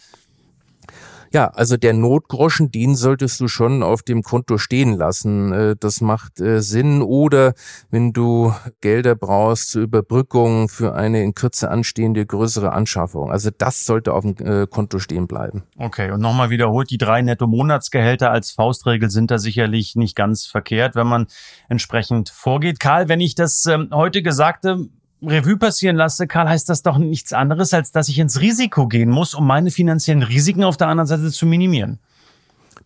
Ja, 1.33 1.49
also 1.49 1.77
der 1.77 1.93
Notgroschen, 1.93 2.71
den 2.71 2.95
solltest 2.95 3.41
du 3.41 3.49
schon 3.49 3.83
auf 3.83 4.03
dem 4.03 4.23
Konto 4.23 4.59
stehen 4.59 4.95
lassen. 4.95 5.53
Äh, 5.53 5.77
das 5.79 6.01
macht 6.01 6.41
äh, 6.41 6.61
Sinn. 6.61 7.03
Oder 7.03 7.55
wenn 7.91 8.13
du 8.13 8.53
Gelder 8.81 9.15
brauchst 9.15 9.71
zur 9.71 9.83
Überbrückung 9.83 10.69
für 10.69 10.95
eine 10.95 11.23
in 11.23 11.35
Kürze 11.35 11.71
anstehende 11.71 12.25
größere 12.25 12.73
Anschaffung. 12.73 13.31
Also 13.31 13.51
das 13.57 13.85
sollte 13.85 14.13
auf 14.15 14.25
dem 14.25 14.37
äh, 14.39 14.67
Konto 14.67 14.99
stehen 14.99 15.27
bleiben. 15.27 15.65
Okay, 15.77 16.11
und 16.11 16.21
nochmal 16.21 16.51
wiederholt, 16.51 16.91
die 16.91 16.99
drei 16.99 17.23
Netto-Monatsgehälter 17.23 18.31
als 18.31 18.51
Faustregel 18.51 19.11
sind 19.11 19.31
da 19.31 19.39
sicherlich 19.39 19.97
nicht 19.97 20.17
ganz 20.17 20.47
verkehrt, 20.47 20.95
wenn 20.95 21.07
man 21.07 21.27
entsprechend 21.69 22.31
vorgeht. 22.31 22.81
Karl, 22.81 23.09
wenn 23.09 23.21
ich 23.21 23.35
das 23.35 23.67
ähm, 23.67 23.91
heute 23.93 24.23
Gesagte 24.23 24.89
Revue 25.23 25.57
passieren 25.57 25.97
lasse, 25.97 26.27
Karl, 26.27 26.49
heißt 26.49 26.69
das 26.69 26.83
doch 26.83 26.99
nichts 26.99 27.33
anderes, 27.33 27.75
als 27.75 27.91
dass 27.91 28.09
ich 28.09 28.19
ins 28.19 28.41
Risiko 28.41 28.87
gehen 28.87 29.11
muss, 29.11 29.35
um 29.35 29.47
meine 29.47 29.71
finanziellen 29.71 30.23
Risiken 30.23 30.65
auf 30.65 30.77
der 30.77 30.89
anderen 30.89 31.09
Seite 31.09 31.31
zu 31.33 31.47
minimieren. 31.47 31.99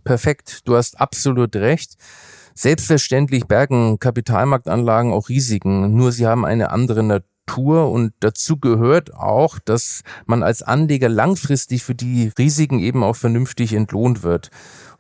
Perfekt, 0.05 0.61
du 0.64 0.77
hast 0.77 1.01
absolut 1.01 1.55
recht. 1.57 1.97
Selbstverständlich 2.55 3.47
bergen 3.47 3.99
Kapitalmarktanlagen 3.99 5.12
auch 5.12 5.29
Risiken, 5.29 5.95
nur 5.95 6.12
sie 6.12 6.27
haben 6.27 6.45
eine 6.45 6.71
andere 6.71 7.03
Natur 7.03 7.90
und 7.90 8.12
dazu 8.21 8.59
gehört 8.59 9.14
auch, 9.14 9.59
dass 9.59 10.03
man 10.27 10.42
als 10.42 10.62
Anleger 10.62 11.09
langfristig 11.09 11.83
für 11.83 11.95
die 11.95 12.33
Risiken 12.38 12.79
eben 12.79 13.03
auch 13.03 13.16
vernünftig 13.16 13.73
entlohnt 13.73 14.23
wird. 14.23 14.51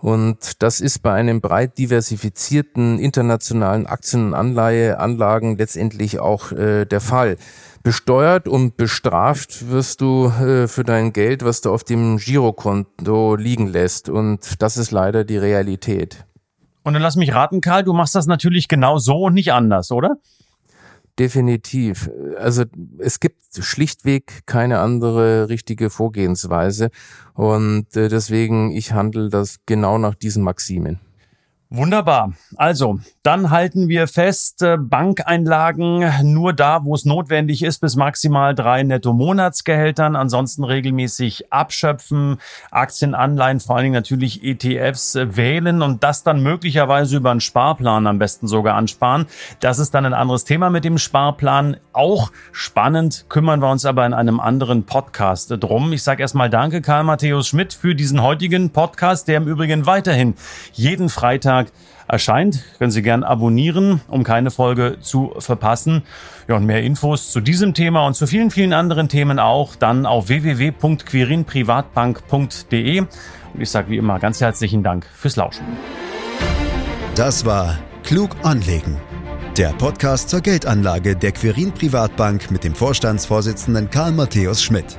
Und 0.02 0.64
das 0.64 0.80
ist 0.80 0.98
bei 0.98 1.12
einem 1.12 1.40
breit 1.40 1.78
diversifizierten 1.78 2.98
internationalen 2.98 3.86
Aktien- 3.86 4.26
und 4.26 4.34
Anleiheanlagen 4.34 5.56
letztendlich 5.56 6.18
auch 6.18 6.50
äh, 6.50 6.86
der 6.86 7.00
Fall. 7.00 7.36
Besteuert 7.84 8.48
und 8.48 8.76
bestraft 8.76 9.70
wirst 9.70 10.00
du 10.00 10.26
äh, 10.26 10.66
für 10.66 10.82
dein 10.82 11.12
Geld, 11.12 11.44
was 11.44 11.60
du 11.60 11.72
auf 11.72 11.84
dem 11.84 12.16
Girokonto 12.16 13.36
liegen 13.36 13.68
lässt. 13.68 14.08
Und 14.08 14.60
das 14.60 14.76
ist 14.76 14.90
leider 14.90 15.22
die 15.22 15.36
Realität. 15.36 16.24
Und 16.82 16.94
dann 16.94 17.02
lass 17.02 17.14
mich 17.14 17.32
raten, 17.32 17.60
Karl, 17.60 17.84
du 17.84 17.92
machst 17.92 18.16
das 18.16 18.26
natürlich 18.26 18.66
genau 18.66 18.98
so 18.98 19.26
und 19.26 19.34
nicht 19.34 19.52
anders, 19.52 19.92
oder? 19.92 20.16
Definitiv. 21.22 22.10
Also 22.36 22.64
es 22.98 23.20
gibt 23.20 23.42
schlichtweg 23.56 24.40
keine 24.44 24.80
andere 24.80 25.48
richtige 25.48 25.88
Vorgehensweise 25.88 26.90
und 27.34 27.94
äh, 27.94 28.08
deswegen 28.08 28.72
ich 28.72 28.92
handle 28.92 29.28
das 29.28 29.58
genau 29.64 29.98
nach 29.98 30.16
diesen 30.16 30.42
Maximen. 30.42 30.98
Wunderbar. 31.74 32.34
Also, 32.56 32.98
dann 33.22 33.48
halten 33.48 33.88
wir 33.88 34.06
fest, 34.06 34.60
äh, 34.60 34.76
Bankeinlagen 34.76 36.04
nur 36.22 36.52
da, 36.52 36.84
wo 36.84 36.94
es 36.94 37.06
notwendig 37.06 37.62
ist, 37.62 37.78
bis 37.78 37.96
maximal 37.96 38.54
drei 38.54 38.82
Netto-Monatsgehältern. 38.82 40.14
Ansonsten 40.14 40.64
regelmäßig 40.64 41.50
abschöpfen, 41.50 42.36
Aktien, 42.70 43.14
Anleihen, 43.14 43.58
vor 43.60 43.76
allen 43.76 43.84
Dingen 43.84 43.94
natürlich 43.94 44.44
ETFs 44.44 45.14
äh, 45.14 45.34
wählen 45.34 45.80
und 45.80 46.04
das 46.04 46.22
dann 46.22 46.42
möglicherweise 46.42 47.16
über 47.16 47.30
einen 47.30 47.40
Sparplan 47.40 48.06
am 48.06 48.18
besten 48.18 48.48
sogar 48.48 48.74
ansparen. 48.74 49.24
Das 49.60 49.78
ist 49.78 49.94
dann 49.94 50.04
ein 50.04 50.12
anderes 50.12 50.44
Thema 50.44 50.68
mit 50.68 50.84
dem 50.84 50.98
Sparplan. 50.98 51.78
Auch 51.94 52.32
spannend, 52.52 53.26
kümmern 53.30 53.62
wir 53.62 53.70
uns 53.70 53.86
aber 53.86 54.04
in 54.04 54.12
einem 54.12 54.40
anderen 54.40 54.84
Podcast 54.84 55.54
drum. 55.58 55.94
Ich 55.94 56.02
sage 56.02 56.20
erstmal 56.20 56.50
danke, 56.50 56.82
Karl 56.82 57.04
Matthäus 57.04 57.48
Schmidt, 57.48 57.72
für 57.72 57.94
diesen 57.94 58.20
heutigen 58.20 58.70
Podcast, 58.70 59.26
der 59.26 59.38
im 59.38 59.48
Übrigen 59.48 59.86
weiterhin 59.86 60.34
jeden 60.72 61.08
Freitag 61.08 61.61
Donnerstag 61.62 61.92
erscheint. 62.08 62.64
Können 62.78 62.90
Sie 62.90 63.02
gern 63.02 63.22
abonnieren, 63.24 64.00
um 64.08 64.24
keine 64.24 64.50
Folge 64.50 64.96
zu 65.00 65.34
verpassen. 65.38 66.02
Ja, 66.48 66.56
und 66.56 66.64
mehr 66.66 66.82
Infos 66.82 67.30
zu 67.30 67.40
diesem 67.40 67.72
Thema 67.74 68.04
und 68.06 68.14
zu 68.14 68.26
vielen, 68.26 68.50
vielen 68.50 68.72
anderen 68.72 69.08
Themen 69.08 69.38
auch 69.38 69.76
dann 69.76 70.06
auf 70.06 70.26
www.quirinprivatbank.de. 70.28 73.00
Und 73.00 73.60
ich 73.60 73.70
sage 73.70 73.90
wie 73.90 73.96
immer 73.96 74.18
ganz 74.18 74.40
herzlichen 74.40 74.82
Dank 74.82 75.06
fürs 75.14 75.36
Lauschen. 75.36 75.64
Das 77.14 77.46
war 77.46 77.78
Klug 78.02 78.30
anlegen. 78.42 78.98
Der 79.56 79.68
Podcast 79.74 80.30
zur 80.30 80.40
Geldanlage 80.40 81.14
der 81.14 81.30
Quirin 81.32 81.72
Privatbank 81.72 82.50
mit 82.50 82.64
dem 82.64 82.74
Vorstandsvorsitzenden 82.74 83.90
Karl 83.90 84.12
Matthäus 84.12 84.62
Schmidt. 84.62 84.98